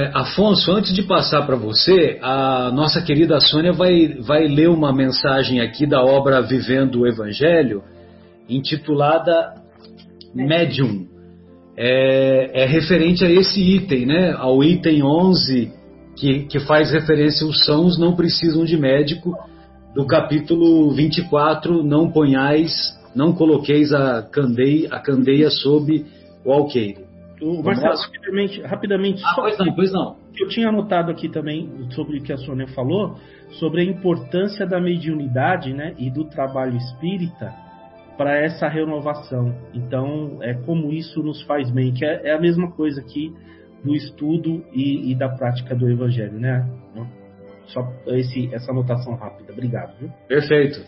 [0.08, 4.92] é, Afonso, antes de passar para você, a nossa querida Sônia vai, vai ler uma
[4.92, 7.84] mensagem aqui da obra Vivendo o Evangelho,
[8.50, 9.54] intitulada
[10.34, 11.15] Medium.
[11.78, 14.34] É, é, referente a esse item, né?
[14.38, 15.74] ao item 11,
[16.16, 19.36] que, que faz referência aos sãos não precisam de médico,
[19.94, 22.72] do capítulo 24, não ponhais,
[23.16, 26.06] não coloqueis a candeia, a candeia sob
[26.46, 27.04] o alqueire.
[27.42, 30.16] O Marcelo, rapidamente, rapidamente ah, pois não, pois não.
[30.40, 33.16] Eu tinha anotado aqui também sobre o que a Sônia falou,
[33.60, 37.65] sobre a importância da mediunidade né, e do trabalho espírita
[38.18, 39.56] para essa renovação.
[39.74, 43.34] Então, é como isso nos faz bem, que é, é a mesma coisa aqui
[43.84, 46.68] do estudo e, e, da prática do Evangelho, né?
[47.68, 49.54] Só esse, essa anotação rápida.
[49.54, 49.98] Obrigado.
[50.00, 50.10] Viu?
[50.28, 50.82] Perfeito.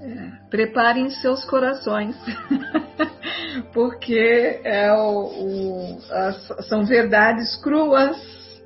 [0.00, 2.16] É, preparem seus corações,
[3.72, 8.16] porque é o, o, as, são verdades cruas.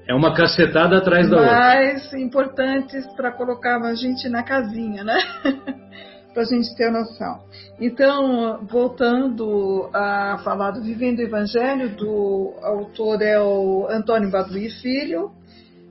[0.08, 1.52] É uma cacetada atrás da outra.
[1.52, 5.18] Mais importantes para colocar a gente na casinha, né?
[6.36, 7.38] para a gente ter noção.
[7.80, 15.30] Então, voltando a falar do Vivendo o Evangelho, do autor é o Antônio Baduí Filho,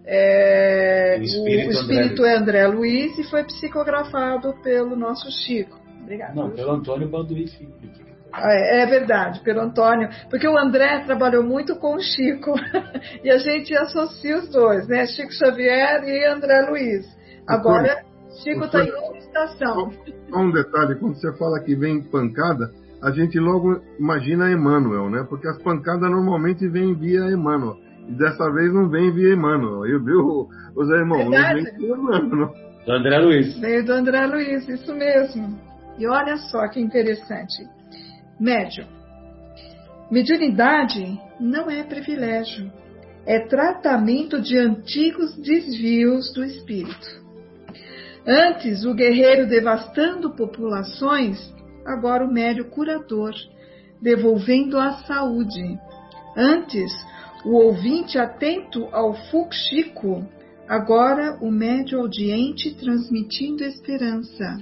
[0.05, 2.29] é, o espírito, o espírito André.
[2.29, 5.79] é André Luiz e foi psicografado pelo nosso Chico.
[6.03, 6.35] Obrigada.
[6.35, 7.73] Não, pelo Antônio Baduí Filho.
[8.31, 12.53] Ah, é, é, verdade, pelo Antônio, porque o André trabalhou muito com o Chico
[13.23, 15.07] e a gente associa os dois, né?
[15.07, 17.03] Chico Xavier e André Luiz.
[17.47, 18.03] Agora,
[18.43, 19.91] Chico está em outra estação.
[20.29, 22.71] Só um detalhe: quando você fala que vem pancada,
[23.01, 25.25] a gente logo imagina Emmanuel, né?
[25.29, 27.77] Porque as pancadas normalmente vêm via Emmanuel.
[28.07, 29.83] E dessa vez não vem via Emmanuel.
[29.83, 31.25] Aí viu, os irmãos?
[31.25, 32.53] Não vem via Emmanuel.
[32.85, 33.59] Do André Luiz.
[33.59, 35.59] Veio do André Luiz, isso mesmo.
[35.97, 37.67] E olha só que interessante.
[38.39, 38.85] Médium.
[40.11, 42.71] Mediunidade não é privilégio,
[43.25, 47.24] é tratamento de antigos desvios do espírito.
[48.27, 51.37] Antes, o guerreiro devastando populações,
[51.85, 53.33] agora o médio curador,
[54.01, 55.77] devolvendo a saúde.
[56.35, 56.91] Antes,
[57.45, 60.27] o ouvinte atento ao fuxico,
[60.67, 64.57] agora o médio audiente transmitindo esperança.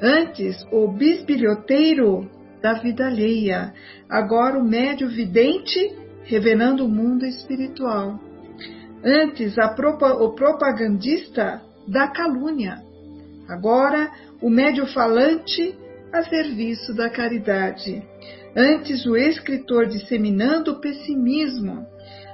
[0.00, 2.30] Antes, o bisbilhoteiro
[2.62, 3.74] da vida alheia,
[4.08, 8.20] agora o médio vidente revelando o mundo espiritual.
[9.04, 12.82] Antes, o propagandista da calúnia.
[13.48, 14.10] Agora,
[14.42, 15.74] o médio falante
[16.12, 18.02] a serviço da caridade.
[18.56, 21.86] Antes, o escritor disseminando o pessimismo.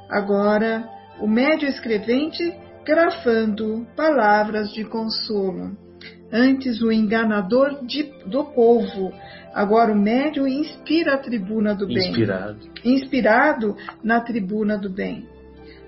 [0.08, 0.88] Agora,
[1.20, 5.76] o médio escrevente grafando palavras de consolo.
[6.32, 9.12] Antes, o enganador de, do povo.
[9.52, 12.08] Agora, o médio inspira a tribuna do bem.
[12.08, 12.58] Inspirado.
[12.84, 15.26] Inspirado na tribuna do bem.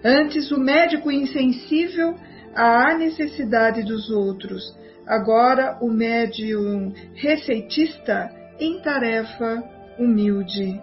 [0.04, 2.14] Antes, o médico insensível
[2.54, 4.62] à necessidade dos outros.
[5.06, 9.62] Agora o médium receitista em tarefa
[9.98, 10.80] humilde.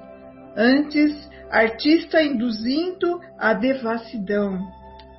[0.55, 4.59] Antes, artista induzindo a devassidão.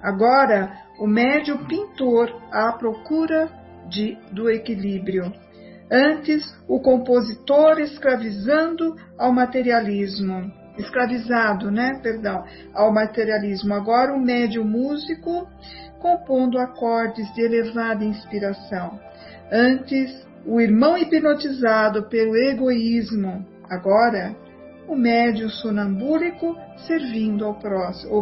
[0.03, 3.48] Agora, o médium pintor à procura
[3.88, 5.32] de, do equilíbrio.
[5.90, 12.44] Antes, o compositor escravizando ao materialismo, escravizado, né, perdão,
[12.74, 13.74] ao materialismo.
[13.74, 15.46] Agora o médio músico
[16.03, 18.98] compondo acordes de elevada inspiração.
[19.50, 23.46] Antes, o irmão hipnotizado pelo egoísmo.
[23.70, 24.34] Agora,
[24.88, 27.55] o médio sonambúlico servindo ao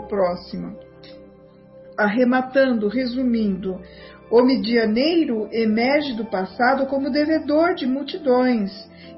[0.06, 0.76] próximo.
[1.96, 3.80] Arrematando, resumindo,
[4.30, 8.70] o medianeiro emerge do passado como devedor de multidões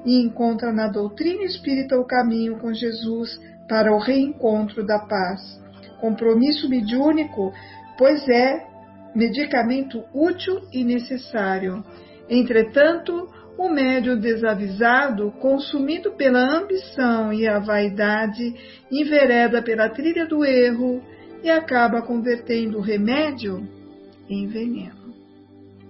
[0.05, 5.61] e encontra na doutrina espírita o caminho com Jesus para o reencontro da paz.
[5.99, 7.53] Compromisso mediúnico,
[7.97, 8.67] pois é
[9.15, 11.83] medicamento útil e necessário.
[12.29, 18.53] Entretanto, o médio desavisado, consumido pela ambição e a vaidade,
[18.91, 21.01] envereda pela trilha do erro
[21.43, 23.67] e acaba convertendo o remédio
[24.29, 25.13] em veneno.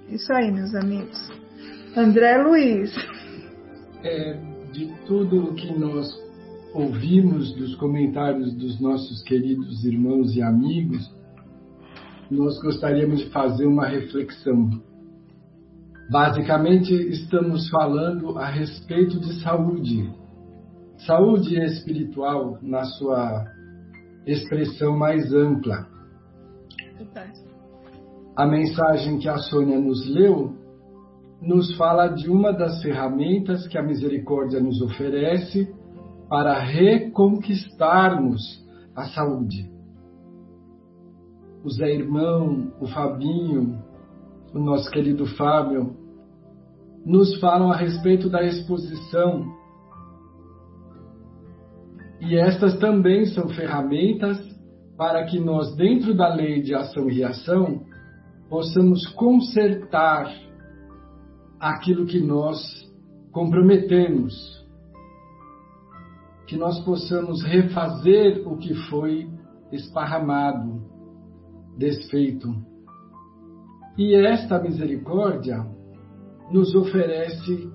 [0.10, 1.32] Isso aí, meus amigos.
[1.96, 2.94] André Luiz.
[4.04, 4.38] É,
[4.74, 6.12] de tudo o que nós
[6.74, 11.10] ouvimos dos comentários dos nossos queridos irmãos e amigos,
[12.34, 14.70] nós gostaríamos de fazer uma reflexão.
[16.10, 20.12] Basicamente, estamos falando a respeito de saúde.
[21.06, 23.46] Saúde espiritual na sua
[24.26, 25.88] expressão mais ampla.
[28.36, 30.56] A mensagem que a Sônia nos leu
[31.42, 35.68] nos fala de uma das ferramentas que a misericórdia nos oferece
[36.30, 38.42] para reconquistarmos
[38.96, 39.73] a saúde.
[41.64, 43.82] O Zé Irmão, o Fabinho,
[44.54, 45.96] o nosso querido Fábio,
[47.06, 49.46] nos falam a respeito da exposição.
[52.20, 54.38] E estas também são ferramentas
[54.98, 57.82] para que nós, dentro da lei de ação e reação,
[58.50, 60.32] possamos consertar
[61.60, 62.60] aquilo que nós
[63.32, 64.34] comprometemos,
[66.46, 69.30] que nós possamos refazer o que foi
[69.72, 70.83] esparramado,
[71.78, 72.48] desfeito.
[73.98, 75.66] E esta misericórdia
[76.52, 77.70] nos oferece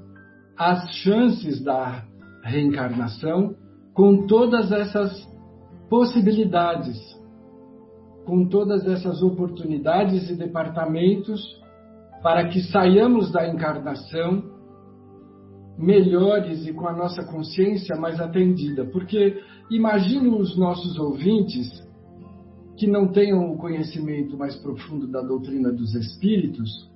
[0.56, 2.04] as chances da
[2.42, 3.54] reencarnação
[3.94, 5.10] com todas essas
[5.88, 6.98] possibilidades,
[8.24, 11.40] com todas essas oportunidades e departamentos
[12.22, 14.42] para que saiamos da encarnação
[15.78, 18.84] melhores e com a nossa consciência mais atendida.
[18.84, 19.40] Porque
[19.70, 21.87] imagino os nossos ouvintes
[22.78, 26.88] que não tenham o conhecimento mais profundo da doutrina dos espíritos,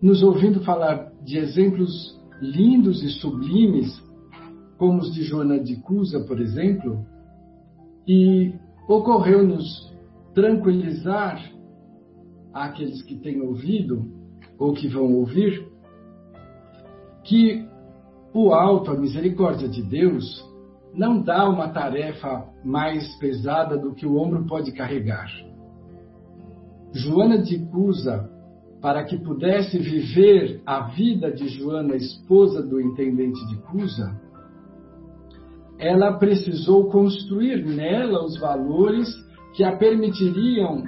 [0.00, 4.02] nos ouvindo falar de exemplos lindos e sublimes,
[4.78, 7.04] como os de Joana de Cusa, por exemplo,
[8.08, 8.54] e
[8.88, 9.94] ocorreu-nos
[10.34, 11.42] tranquilizar
[12.52, 14.10] aqueles que têm ouvido
[14.58, 15.66] ou que vão ouvir,
[17.22, 17.66] que
[18.32, 20.45] o alto, a misericórdia de Deus,
[20.96, 25.30] não dá uma tarefa mais pesada do que o ombro pode carregar.
[26.92, 28.30] Joana de Cusa,
[28.80, 34.18] para que pudesse viver a vida de Joana, esposa do intendente de Cusa,
[35.78, 39.08] ela precisou construir nela os valores
[39.54, 40.84] que a permitiriam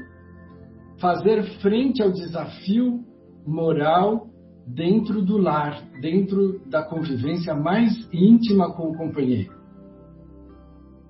[0.99, 3.05] fazer frente ao desafio
[3.47, 4.29] moral
[4.67, 9.58] dentro do lar, dentro da convivência mais íntima com o companheiro.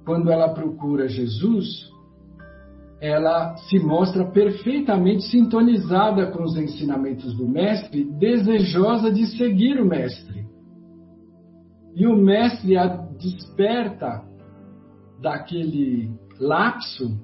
[0.08, 1.92] Quando ela procura Jesus,
[2.98, 10.46] ela se mostra perfeitamente sintonizada com os ensinamentos do Mestre, desejosa de seguir o Mestre.
[11.94, 14.24] E o Mestre a desperta
[15.20, 17.20] daquele lapso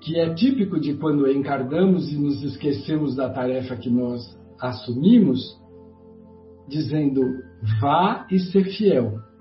[0.00, 4.22] que é típico de quando encarnamos e nos esquecemos da tarefa que nós
[4.60, 5.40] assumimos,
[6.68, 7.20] dizendo:
[7.80, 9.31] vá e ser fiel.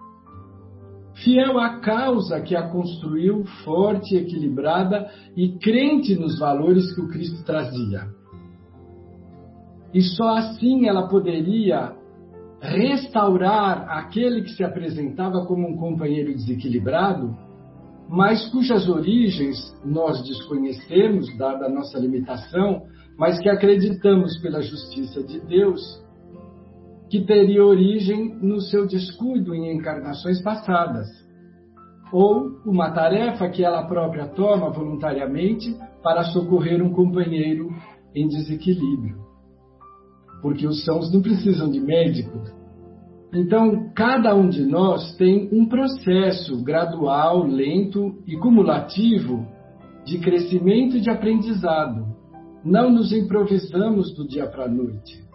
[1.24, 7.44] Fiel à causa que a construiu forte, equilibrada e crente nos valores que o Cristo
[7.44, 8.08] trazia.
[9.94, 11.94] E só assim ela poderia
[12.62, 17.36] restaurar aquele que se apresentava como um companheiro desequilibrado
[18.12, 22.82] mas cujas origens nós desconhecemos, dada a nossa limitação,
[23.18, 25.82] mas que acreditamos pela justiça de Deus,
[27.12, 31.10] que teria origem no seu descuido em encarnações passadas,
[32.10, 37.70] ou uma tarefa que ela própria toma voluntariamente para socorrer um companheiro
[38.16, 39.18] em desequilíbrio.
[40.42, 42.40] Porque os sãos não precisam de médico,
[43.34, 49.48] então, cada um de nós tem um processo gradual, lento e cumulativo
[50.06, 52.06] de crescimento e de aprendizado.
[52.64, 55.31] Não nos improvisamos do dia para a noite.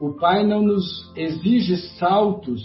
[0.00, 2.62] O Pai não nos exige saltos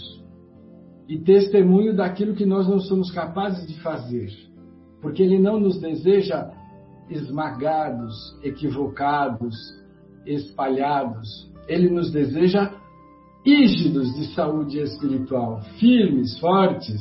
[1.08, 4.28] e testemunho daquilo que nós não somos capazes de fazer,
[5.02, 6.50] porque Ele não nos deseja
[7.10, 9.54] esmagados, equivocados,
[10.26, 11.28] espalhados.
[11.68, 12.72] Ele nos deseja
[13.44, 17.00] rígidos de saúde espiritual, firmes, fortes,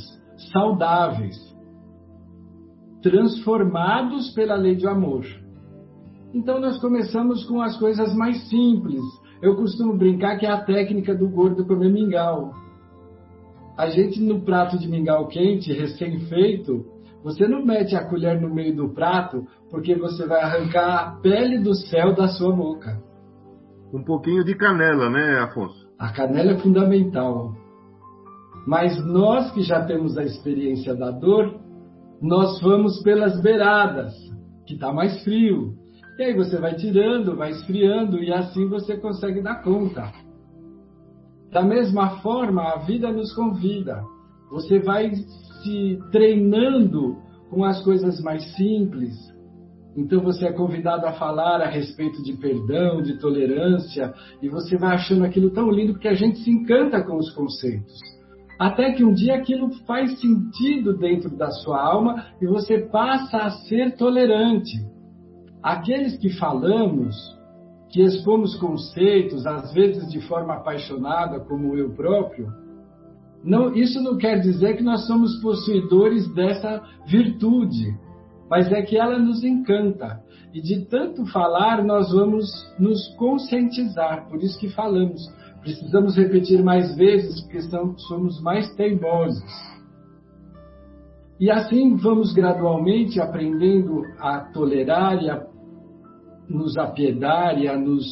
[0.52, 1.38] saudáveis,
[3.02, 5.26] transformados pela lei do amor.
[6.34, 9.02] Então nós começamos com as coisas mais simples.
[9.44, 12.54] Eu costumo brincar que é a técnica do gordo comer mingau.
[13.78, 16.86] A gente no prato de mingau quente, recém-feito,
[17.22, 21.60] você não mete a colher no meio do prato porque você vai arrancar a pele
[21.60, 23.04] do céu da sua boca.
[23.94, 25.90] Um pouquinho de canela, né, Afonso?
[26.00, 27.54] A canela é fundamental.
[28.66, 31.60] Mas nós que já temos a experiência da dor,
[32.22, 34.14] nós vamos pelas beiradas,
[34.66, 35.83] que está mais frio.
[36.18, 40.12] E aí você vai tirando, vai esfriando e assim você consegue dar conta.
[41.52, 44.04] Da mesma forma, a vida nos convida.
[44.52, 45.12] Você vai
[45.64, 47.18] se treinando
[47.50, 49.14] com as coisas mais simples.
[49.96, 54.96] Então você é convidado a falar a respeito de perdão, de tolerância, e você vai
[54.96, 57.94] achando aquilo tão lindo porque a gente se encanta com os conceitos.
[58.60, 63.52] Até que um dia aquilo faz sentido dentro da sua alma e você passa a
[63.52, 64.93] ser tolerante.
[65.64, 67.16] Aqueles que falamos,
[67.90, 72.52] que expomos conceitos, às vezes de forma apaixonada, como eu próprio,
[73.44, 77.94] não, isso não quer dizer que nós somos possuidores dessa virtude,
[78.50, 80.22] mas é que ela nos encanta.
[80.54, 82.46] E de tanto falar, nós vamos
[82.80, 85.22] nos conscientizar, por isso que falamos.
[85.62, 87.62] Precisamos repetir mais vezes, porque
[88.08, 89.74] somos mais teimosos.
[91.40, 95.53] E assim vamos gradualmente aprendendo a tolerar e a
[96.54, 98.06] nos apiedar e a, nos,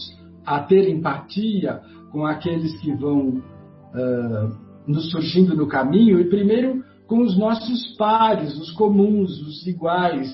[0.46, 1.82] a ter empatia
[2.12, 8.58] com aqueles que vão uh, nos surgindo no caminho, e primeiro com os nossos pares,
[8.58, 10.34] os comuns, os iguais,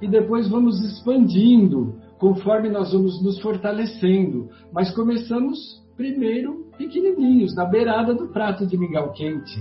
[0.00, 4.48] e depois vamos expandindo conforme nós vamos nos fortalecendo.
[4.72, 5.58] Mas começamos
[5.96, 9.60] primeiro pequenininhos, na beirada do prato de mingau quente.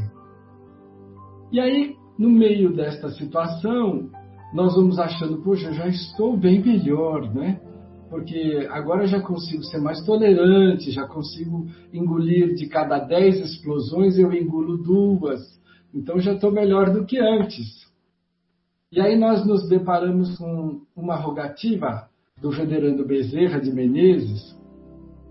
[1.51, 4.09] E aí, no meio desta situação,
[4.53, 7.59] nós vamos achando, poxa, já estou bem melhor, né?
[8.09, 14.31] Porque agora já consigo ser mais tolerante, já consigo engolir de cada dez explosões, eu
[14.31, 15.41] engulo duas.
[15.93, 17.85] Então já estou melhor do que antes.
[18.91, 22.07] E aí nós nos deparamos com uma rogativa
[22.41, 24.57] do venerando Bezerra de Menezes,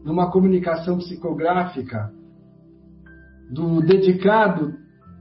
[0.05, 2.13] numa comunicação psicográfica
[3.51, 4.75] do dedicado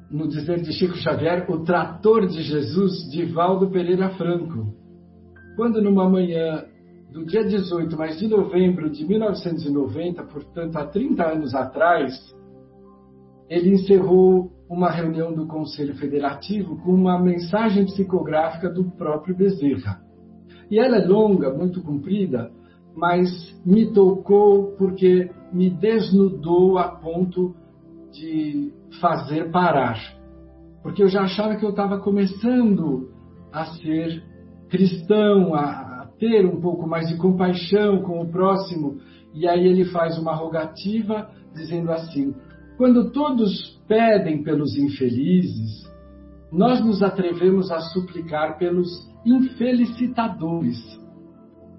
[0.09, 4.73] no dizer de Chico Xavier, o trator de Jesus, de Valdo Pereira Franco.
[5.55, 6.65] Quando numa manhã
[7.11, 12.13] do dia 18 mais de novembro de 1990, portanto há 30 anos atrás,
[13.49, 20.01] ele encerrou uma reunião do Conselho Federativo com uma mensagem psicográfica do próprio Bezerra.
[20.69, 22.51] E ela é longa, muito comprida,
[22.95, 23.29] mas
[23.65, 27.55] me tocou porque me desnudou a ponto
[28.16, 29.99] de fazer parar.
[30.82, 33.09] Porque eu já achava que eu estava começando
[33.51, 34.24] a ser
[34.70, 35.61] cristão, a,
[36.01, 38.97] a ter um pouco mais de compaixão com o próximo.
[39.34, 42.34] E aí ele faz uma rogativa dizendo assim:
[42.78, 45.86] quando todos pedem pelos infelizes,
[46.51, 48.88] nós nos atrevemos a suplicar pelos
[49.26, 50.78] infelicitadores.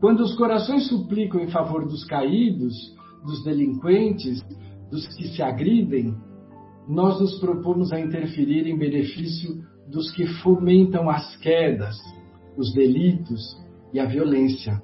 [0.01, 2.75] Quando os corações suplicam em favor dos caídos,
[3.25, 4.43] dos delinquentes,
[4.91, 6.15] dos que se agridem,
[6.89, 11.97] nós nos propomos a interferir em benefício dos que fomentam as quedas,
[12.57, 13.41] os delitos
[13.93, 14.81] e a violência.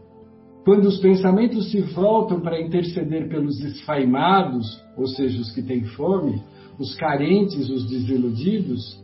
[0.64, 6.40] Quando os pensamentos se voltam para interceder pelos esfaimados, ou seja, os que têm fome,
[6.78, 9.02] os carentes, os desiludidos,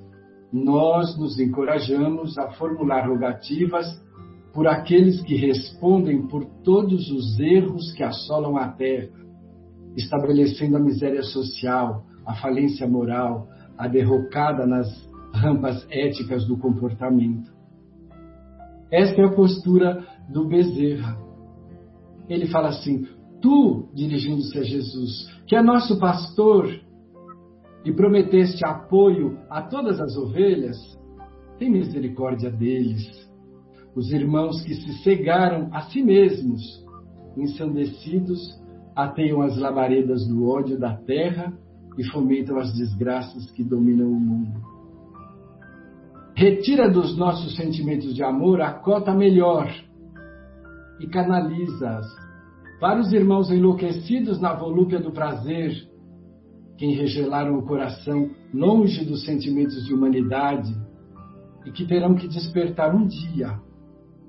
[0.53, 3.87] nós nos encorajamos a formular rogativas
[4.55, 9.18] por aqueles que respondem por todos os erros que assolam a terra,
[9.99, 14.89] estabelecendo a miséria social, a falência moral, a derrocada nas
[15.35, 17.53] rampas éticas do comportamento.
[18.91, 21.19] Esta é a postura do Bezerra.
[22.29, 23.07] Ele fala assim:
[23.43, 26.69] Tu, dirigindo-se a Jesus, que é nosso pastor
[27.85, 30.77] e prometeste apoio a todas as ovelhas,
[31.59, 33.29] tem misericórdia deles.
[33.95, 36.85] Os irmãos que se cegaram a si mesmos,
[37.37, 38.41] ensandecidos,
[38.99, 41.57] ateiam as labaredas do ódio da terra
[41.97, 44.61] e fomentam as desgraças que dominam o mundo.
[46.35, 49.69] Retira dos nossos sentimentos de amor a cota melhor,
[50.99, 52.07] e canaliza-as.
[52.81, 55.73] Para os irmãos enlouquecidos na volúpia do prazer,
[56.77, 60.75] que enregelaram o coração longe dos sentimentos de humanidade
[61.65, 63.61] e que terão que despertar um dia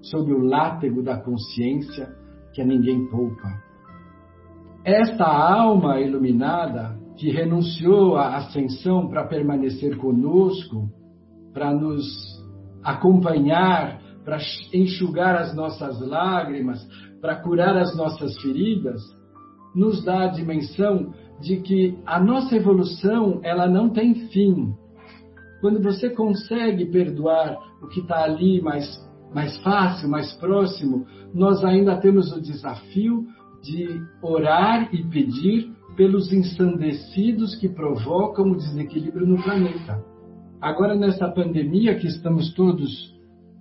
[0.01, 2.07] sob o látego da consciência
[2.53, 3.68] que a ninguém poupa.
[4.89, 10.89] Esta alma iluminada que renunciou à ascensão para permanecer conosco,
[11.53, 12.07] para nos
[12.83, 14.39] acompanhar, para
[14.73, 16.79] enxugar as nossas lágrimas,
[17.21, 18.99] para curar as nossas feridas,
[19.75, 24.73] nos dá a dimensão de que a nossa evolução ela não tem fim.
[25.61, 28.89] Quando você consegue perdoar o que está ali mais,
[29.35, 33.27] mais fácil, mais próximo, nós ainda temos o desafio
[33.61, 40.03] de orar e pedir pelos ensandecidos que provocam o desequilíbrio no planeta.
[40.61, 43.13] Agora, nessa pandemia que estamos todos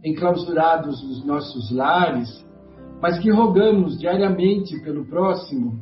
[0.05, 2.47] enclausurados nos nossos lares,
[3.01, 5.81] mas que rogamos diariamente pelo próximo,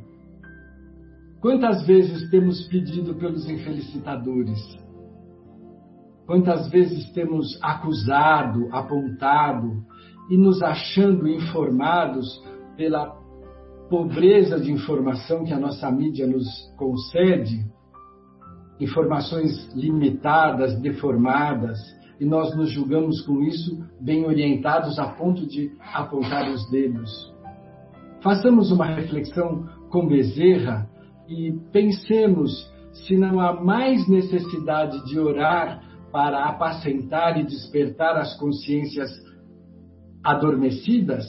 [1.47, 4.59] Quantas vezes temos pedido pelos infelicitadores?
[6.27, 9.85] Quantas vezes temos acusado, apontado
[10.29, 12.43] e nos achando informados
[12.77, 13.16] pela
[13.89, 17.65] pobreza de informação que a nossa mídia nos concede?
[18.81, 21.79] Informações limitadas, deformadas,
[22.19, 27.11] e nós nos julgamos com isso bem orientados a ponto de apontar os dedos.
[28.23, 30.89] Façamos uma reflexão com Bezerra
[31.29, 32.51] e pensemos
[32.93, 39.11] se não há mais necessidade de orar para apacentar e despertar as consciências
[40.25, 41.25] adormecidas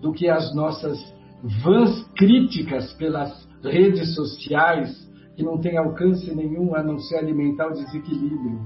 [0.00, 0.98] do que as nossas
[1.42, 7.74] vãs críticas pelas redes sociais que não têm alcance nenhum a não ser alimentar o
[7.74, 8.60] desequilíbrio.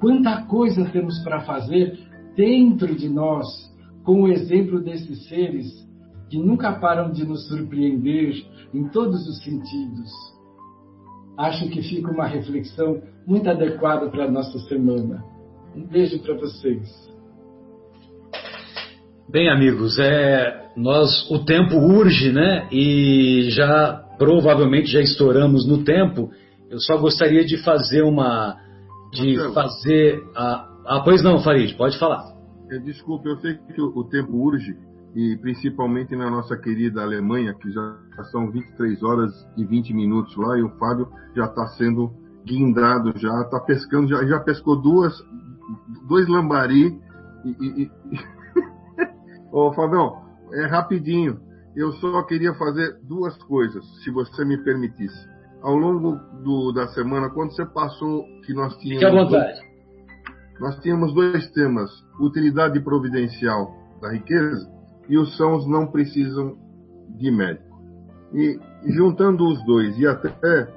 [0.00, 1.98] Quanta coisa temos para fazer
[2.36, 3.46] dentro de nós
[4.02, 5.66] com o exemplo desses seres
[6.28, 8.34] que nunca param de nos surpreender
[8.74, 10.10] em todos os sentidos.
[11.38, 15.24] Acho que fica uma reflexão muito adequada para a nossa semana.
[15.74, 17.13] Um beijo para vocês.
[19.28, 22.68] Bem, amigos, é, nós o tempo urge, né?
[22.70, 26.30] E já provavelmente já estouramos no tempo.
[26.70, 28.56] Eu só gostaria de fazer uma,
[29.12, 32.22] de Marcelo, fazer a, ah, pois não, Farid, pode falar.
[32.70, 34.76] É, desculpe, eu sei que o, o tempo urge,
[35.14, 37.96] e principalmente na nossa querida Alemanha, que já
[38.30, 42.12] são 23 horas e 20 minutos lá, e o Fábio já está sendo
[42.44, 45.14] guindado, já está pescando, já, já pescou duas,
[46.06, 47.02] dois lambari.
[47.44, 47.90] E, e, e...
[49.54, 50.20] Ô, Fabião,
[50.52, 51.38] é rapidinho.
[51.76, 55.28] Eu só queria fazer duas coisas, se você me permitisse.
[55.62, 59.04] Ao longo do, da semana, quando você passou que nós tínhamos.
[59.04, 59.60] Fique à vontade.
[59.60, 61.88] Dois, nós tínhamos dois temas:
[62.18, 64.68] utilidade providencial da riqueza
[65.08, 66.58] e os sãos não precisam
[67.10, 67.78] de médico.
[68.32, 70.68] E juntando os dois, e até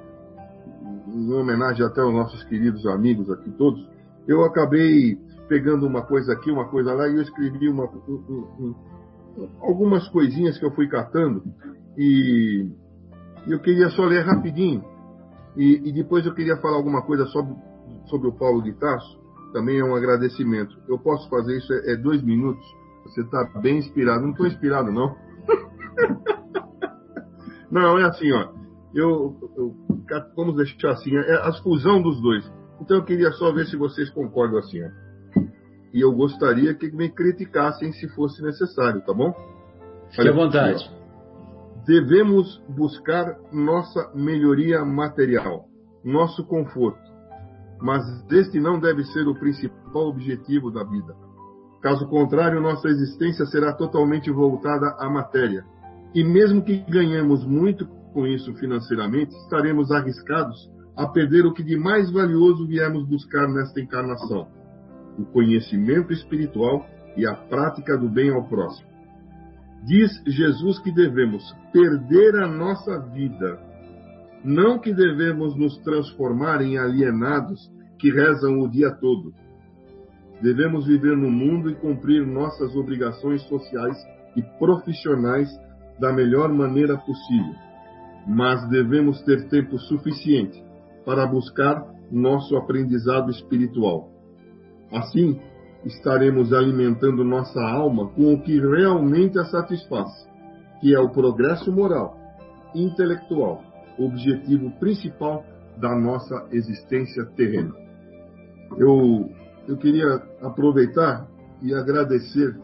[1.08, 3.84] em homenagem até aos nossos queridos amigos aqui todos,
[4.28, 5.18] eu acabei
[5.48, 8.74] pegando uma coisa aqui, uma coisa lá, e eu escrevi uma, um,
[9.38, 11.42] um, algumas coisinhas que eu fui catando,
[11.96, 12.70] e
[13.46, 14.84] eu queria só ler rapidinho,
[15.56, 17.54] e, e depois eu queria falar alguma coisa sobre,
[18.06, 19.18] sobre o Paulo de Tarso,
[19.52, 20.76] também é um agradecimento.
[20.86, 22.64] Eu posso fazer isso, é, é dois minutos,
[23.04, 24.22] você está bem inspirado.
[24.22, 25.16] Não estou inspirado, não.
[27.70, 28.52] não, é assim, ó.
[28.94, 29.74] Eu, eu,
[30.36, 32.50] vamos deixar assim, é a fusão dos dois.
[32.80, 35.07] Então eu queria só ver se vocês concordam assim, ó.
[35.92, 39.32] E eu gostaria que me criticassem se fosse necessário, tá bom?
[40.10, 40.90] Fique à vontade.
[41.86, 45.64] Devemos buscar nossa melhoria material,
[46.04, 47.00] nosso conforto,
[47.80, 51.14] mas este não deve ser o principal objetivo da vida.
[51.80, 55.64] Caso contrário, nossa existência será totalmente voltada à matéria.
[56.14, 61.76] E mesmo que ganhemos muito com isso financeiramente, estaremos arriscados a perder o que de
[61.76, 64.48] mais valioso viemos buscar nesta encarnação:
[65.18, 66.86] o conhecimento espiritual
[67.16, 68.88] e a prática do bem ao próximo.
[69.84, 71.42] Diz Jesus que devemos
[71.72, 73.60] perder a nossa vida,
[74.44, 79.32] não que devemos nos transformar em alienados que rezam o dia todo
[80.40, 83.96] Devemos viver no mundo e cumprir nossas obrigações sociais
[84.36, 85.48] e profissionais
[85.98, 87.54] da melhor maneira possível,
[88.26, 90.62] mas devemos ter tempo suficiente
[91.04, 94.10] para buscar nosso aprendizado espiritual.
[94.92, 95.40] Assim,
[95.84, 100.10] estaremos alimentando nossa alma com o que realmente a satisfaz,
[100.80, 102.16] que é o progresso moral,
[102.74, 103.62] intelectual,
[103.98, 105.44] objetivo principal
[105.76, 107.74] da nossa existência terrena.
[108.76, 109.30] Eu
[109.68, 111.28] eu queria aproveitar
[111.60, 112.58] e agradecer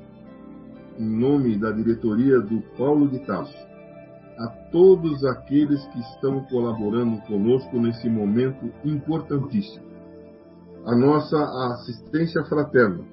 [0.99, 3.55] em nome da diretoria do Paulo de Tarso,
[4.39, 9.85] a todos aqueles que estão colaborando conosco nesse momento importantíssimo.
[10.87, 11.39] A nossa
[11.73, 13.05] assistência fraterna,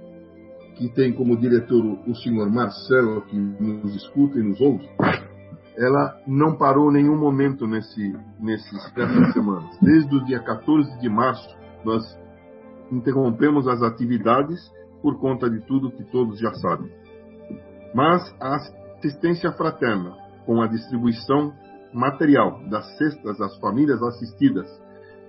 [0.75, 4.89] que tem como diretor o senhor Marcelo, que nos escuta e nos ouve,
[5.77, 9.77] ela não parou nenhum momento nesse, nesses, nessas semanas.
[9.81, 11.47] Desde o dia 14 de março,
[11.85, 12.03] nós
[12.91, 14.59] interrompemos as atividades
[15.01, 16.91] por conta de tudo que todos já sabem.
[17.95, 18.57] Mas a
[18.97, 20.15] assistência fraterna,
[20.45, 21.53] com a distribuição
[21.93, 24.67] material das cestas às famílias assistidas,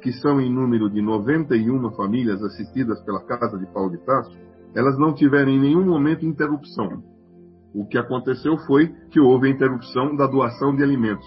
[0.02, 4.36] que são em número de 91 famílias assistidas pela Casa de Paulo de Tarso,
[4.74, 7.02] elas não tiveram em nenhum momento interrupção.
[7.74, 11.26] O que aconteceu foi que houve a interrupção da doação de alimentos.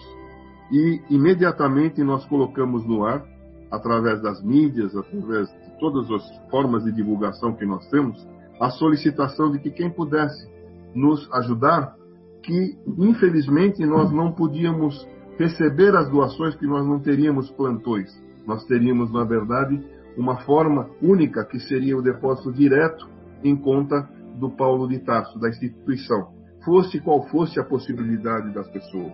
[0.71, 3.23] E imediatamente nós colocamos no ar,
[3.71, 8.27] através das mídias, através de todas as formas de divulgação que nós temos,
[8.59, 10.49] a solicitação de que quem pudesse
[10.93, 11.95] nos ajudar,
[12.43, 15.07] que infelizmente nós não podíamos
[15.37, 18.09] receber as doações que nós não teríamos plantões.
[18.45, 19.83] Nós teríamos, na verdade,
[20.17, 23.07] uma forma única que seria o depósito direto
[23.43, 24.07] em conta
[24.39, 29.13] do Paulo de Tarso, da instituição, fosse qual fosse a possibilidade das pessoas.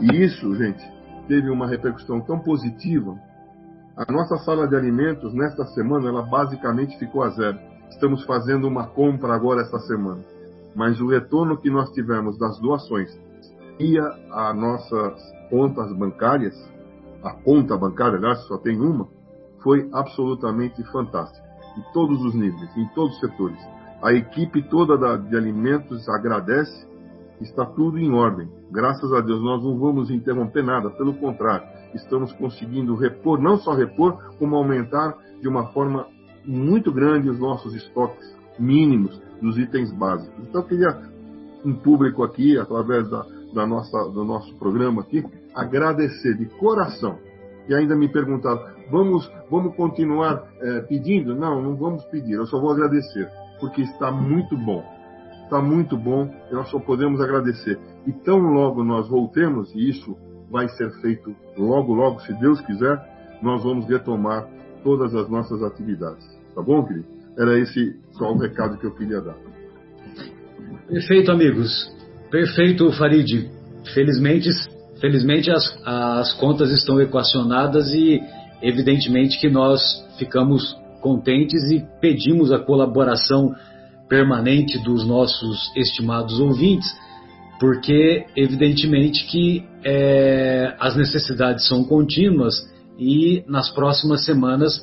[0.00, 0.84] E isso, gente,
[1.26, 3.18] teve uma repercussão tão positiva.
[3.96, 7.58] A nossa sala de alimentos, nesta semana, ela basicamente ficou a zero.
[7.90, 10.24] Estamos fazendo uma compra agora esta semana.
[10.74, 13.10] Mas o retorno que nós tivemos das doações
[13.78, 15.20] ia a nossas
[15.50, 16.54] contas bancárias,
[17.22, 19.08] a conta bancária, aliás, só tem uma,
[19.62, 21.46] foi absolutamente fantástico
[21.76, 23.58] em todos os níveis, em todos os setores.
[24.02, 26.86] A equipe toda da, de alimentos agradece,
[27.40, 28.48] está tudo em ordem.
[28.70, 33.74] Graças a Deus, nós não vamos interromper nada, pelo contrário, estamos conseguindo repor, não só
[33.74, 36.06] repor, como aumentar de uma forma
[36.44, 40.36] muito grande os nossos estoques mínimos dos itens básicos.
[40.48, 41.02] Então, eu queria,
[41.64, 47.18] em público aqui, através da, da nossa, do nosso programa aqui, agradecer de coração.
[47.68, 51.34] E ainda me perguntaram, vamos, vamos continuar é, pedindo?
[51.34, 53.28] Não, não vamos pedir, eu só vou agradecer,
[53.60, 54.82] porque está muito bom.
[55.44, 57.78] Está muito bom e nós só podemos agradecer.
[58.06, 60.16] E tão logo nós voltemos, e isso
[60.50, 62.98] vai ser feito logo, logo, se Deus quiser,
[63.42, 64.48] nós vamos retomar
[64.82, 66.26] todas as nossas atividades.
[66.54, 67.06] Tá bom, querido?
[67.36, 69.36] Era esse só o recado que eu queria dar.
[70.88, 71.97] Perfeito, amigos.
[72.30, 73.50] Perfeito, Farid.
[73.94, 74.50] Felizmente,
[75.00, 78.20] felizmente as, as contas estão equacionadas e
[78.62, 79.80] Evidentemente que nós
[80.18, 83.54] ficamos contentes e pedimos a colaboração
[84.08, 86.88] permanente dos nossos estimados ouvintes,
[87.60, 92.68] porque evidentemente que é, as necessidades são contínuas
[92.98, 94.80] e nas próximas semanas,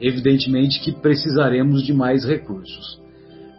[0.00, 2.98] evidentemente que precisaremos de mais recursos.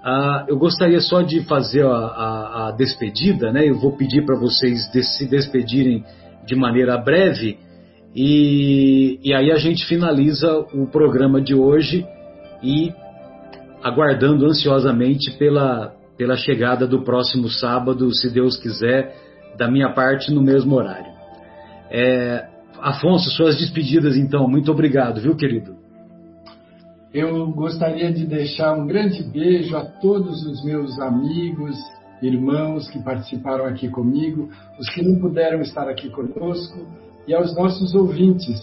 [0.04, 3.68] Ah, eu gostaria só de fazer a, a, a despedida, né?
[3.68, 6.04] Eu vou pedir para vocês de se despedirem
[6.46, 7.58] de maneira breve
[8.16, 12.06] e, e aí a gente finaliza o programa de hoje
[12.64, 12.92] e
[13.84, 19.16] aguardando ansiosamente pela, pela chegada do próximo sábado, se Deus quiser,
[19.58, 21.12] da minha parte no mesmo horário.
[21.92, 22.48] É,
[22.82, 24.48] Afonso, suas despedidas então.
[24.48, 25.76] Muito obrigado, viu, querido?
[27.14, 31.76] Eu gostaria de deixar um grande beijo a todos os meus amigos,
[32.22, 34.49] irmãos que participaram aqui comigo,
[34.80, 36.86] os que não puderam estar aqui conosco
[37.27, 38.61] e aos nossos ouvintes.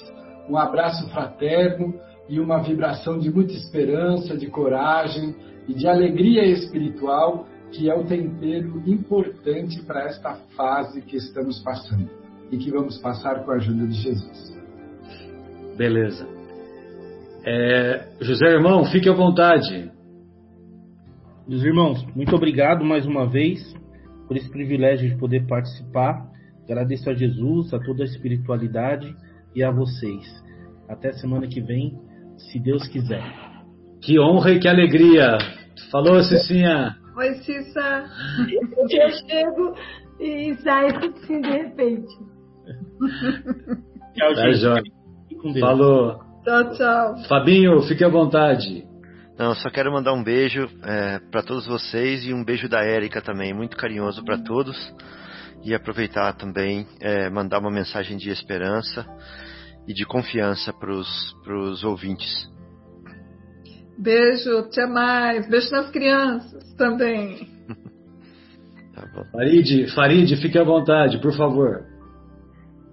[0.49, 1.95] Um abraço fraterno
[2.29, 5.35] e uma vibração de muita esperança, de coragem
[5.67, 12.09] e de alegria espiritual, que é o tempero importante para esta fase que estamos passando
[12.53, 14.57] e que vamos passar com a ajuda de Jesus.
[15.77, 16.36] Beleza.
[17.47, 19.91] É, José Irmão, fique à vontade.
[21.47, 23.61] Meus irmãos, muito obrigado mais uma vez
[24.27, 26.27] por esse privilégio de poder participar
[26.69, 29.15] Agradeço a Jesus, a toda a espiritualidade
[29.55, 30.25] e a vocês.
[30.89, 31.97] Até semana que vem,
[32.37, 33.23] se Deus quiser.
[34.03, 35.39] Que honra e que alegria.
[35.93, 36.97] Falou, Cicinha.
[37.17, 38.05] Oi, Cissa.
[38.81, 39.75] Eu chego
[40.19, 42.13] e saio assim de repente.
[44.15, 45.61] Tchau, tá, gente.
[45.61, 46.26] Falou.
[46.47, 47.17] Tchau, tchau.
[47.29, 48.87] Fabinho, fique à vontade.
[49.37, 53.21] Não, só quero mandar um beijo é, para todos vocês e um beijo da Érica
[53.21, 54.77] também, muito carinhoso para todos
[55.65, 59.05] e aproveitar também, é, mandar uma mensagem de esperança
[59.89, 62.49] e de confiança para os ouvintes.
[63.99, 65.51] Beijo, até mais.
[65.51, 67.49] Beijo nas crianças também.
[68.95, 69.03] tá
[69.33, 71.85] Farid, Farid, fique à vontade, por favor.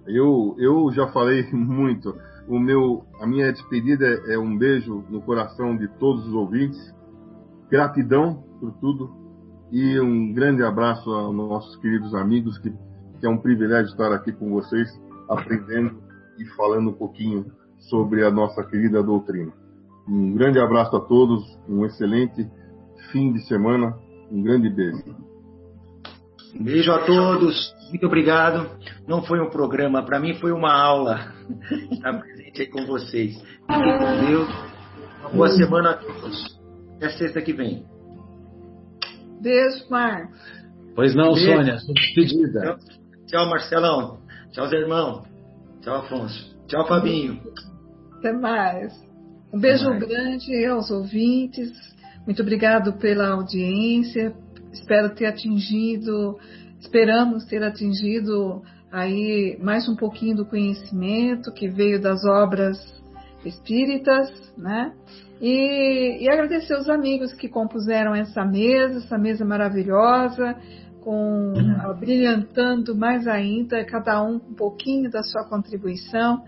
[0.08, 2.12] Eu, eu já falei muito.
[2.48, 6.94] O meu, a minha despedida é, um beijo no coração de todos os ouvintes.
[7.70, 9.10] Gratidão por tudo
[9.72, 12.70] e um grande abraço aos nossos queridos amigos, que,
[13.18, 14.88] que é um privilégio estar aqui com vocês,
[15.28, 16.02] aprendendo
[16.38, 17.46] e falando um pouquinho
[17.78, 19.52] sobre a nossa querida doutrina.
[20.06, 22.48] Um grande abraço a todos, um excelente
[23.10, 23.96] fim de semana,
[24.30, 25.02] um grande beijo.
[26.58, 28.70] Um beijo a todos, muito obrigado.
[29.06, 31.32] Não foi um programa, para mim foi uma aula
[31.90, 33.34] estar presente aí com vocês.
[33.36, 34.48] Fiquem com Deus.
[35.20, 36.60] Uma boa semana a todos.
[36.96, 37.84] Até sexta que vem.
[39.40, 40.38] Beijo, Marcos.
[40.94, 41.52] Pois não, Beijo.
[41.52, 42.78] Sônia, sua despedida.
[43.26, 44.20] Tchau, Marcelão.
[44.52, 45.24] Tchau, Zé Irmão.
[45.82, 46.56] Tchau, Afonso.
[46.68, 47.40] Tchau, Fabinho.
[48.18, 48.92] Até mais.
[49.52, 50.00] Um beijo mais.
[50.00, 51.70] grande aos ouvintes.
[52.24, 54.34] Muito obrigado pela audiência.
[54.74, 56.36] Espero ter atingido,
[56.80, 62.76] esperamos ter atingido aí mais um pouquinho do conhecimento que veio das obras
[63.44, 64.92] espíritas, né?
[65.40, 70.56] E, e agradecer os amigos que compuseram essa mesa, essa mesa maravilhosa,
[71.00, 71.52] com
[71.98, 76.42] brilhantando mais ainda, cada um um pouquinho da sua contribuição.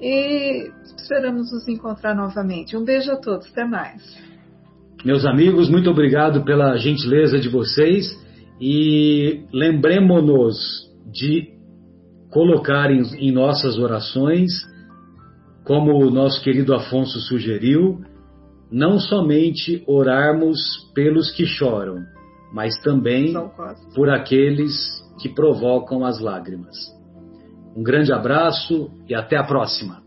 [0.00, 2.76] E esperamos nos encontrar novamente.
[2.76, 4.02] Um beijo a todos, até mais.
[5.06, 8.10] Meus amigos, muito obrigado pela gentileza de vocês
[8.60, 10.56] e lembremos-nos
[11.12, 11.46] de
[12.28, 14.50] colocar em, em nossas orações,
[15.64, 18.00] como o nosso querido Afonso sugeriu,
[18.68, 20.58] não somente orarmos
[20.92, 22.02] pelos que choram,
[22.52, 23.32] mas também
[23.94, 24.74] por aqueles
[25.22, 26.74] que provocam as lágrimas.
[27.76, 30.05] Um grande abraço e até a próxima.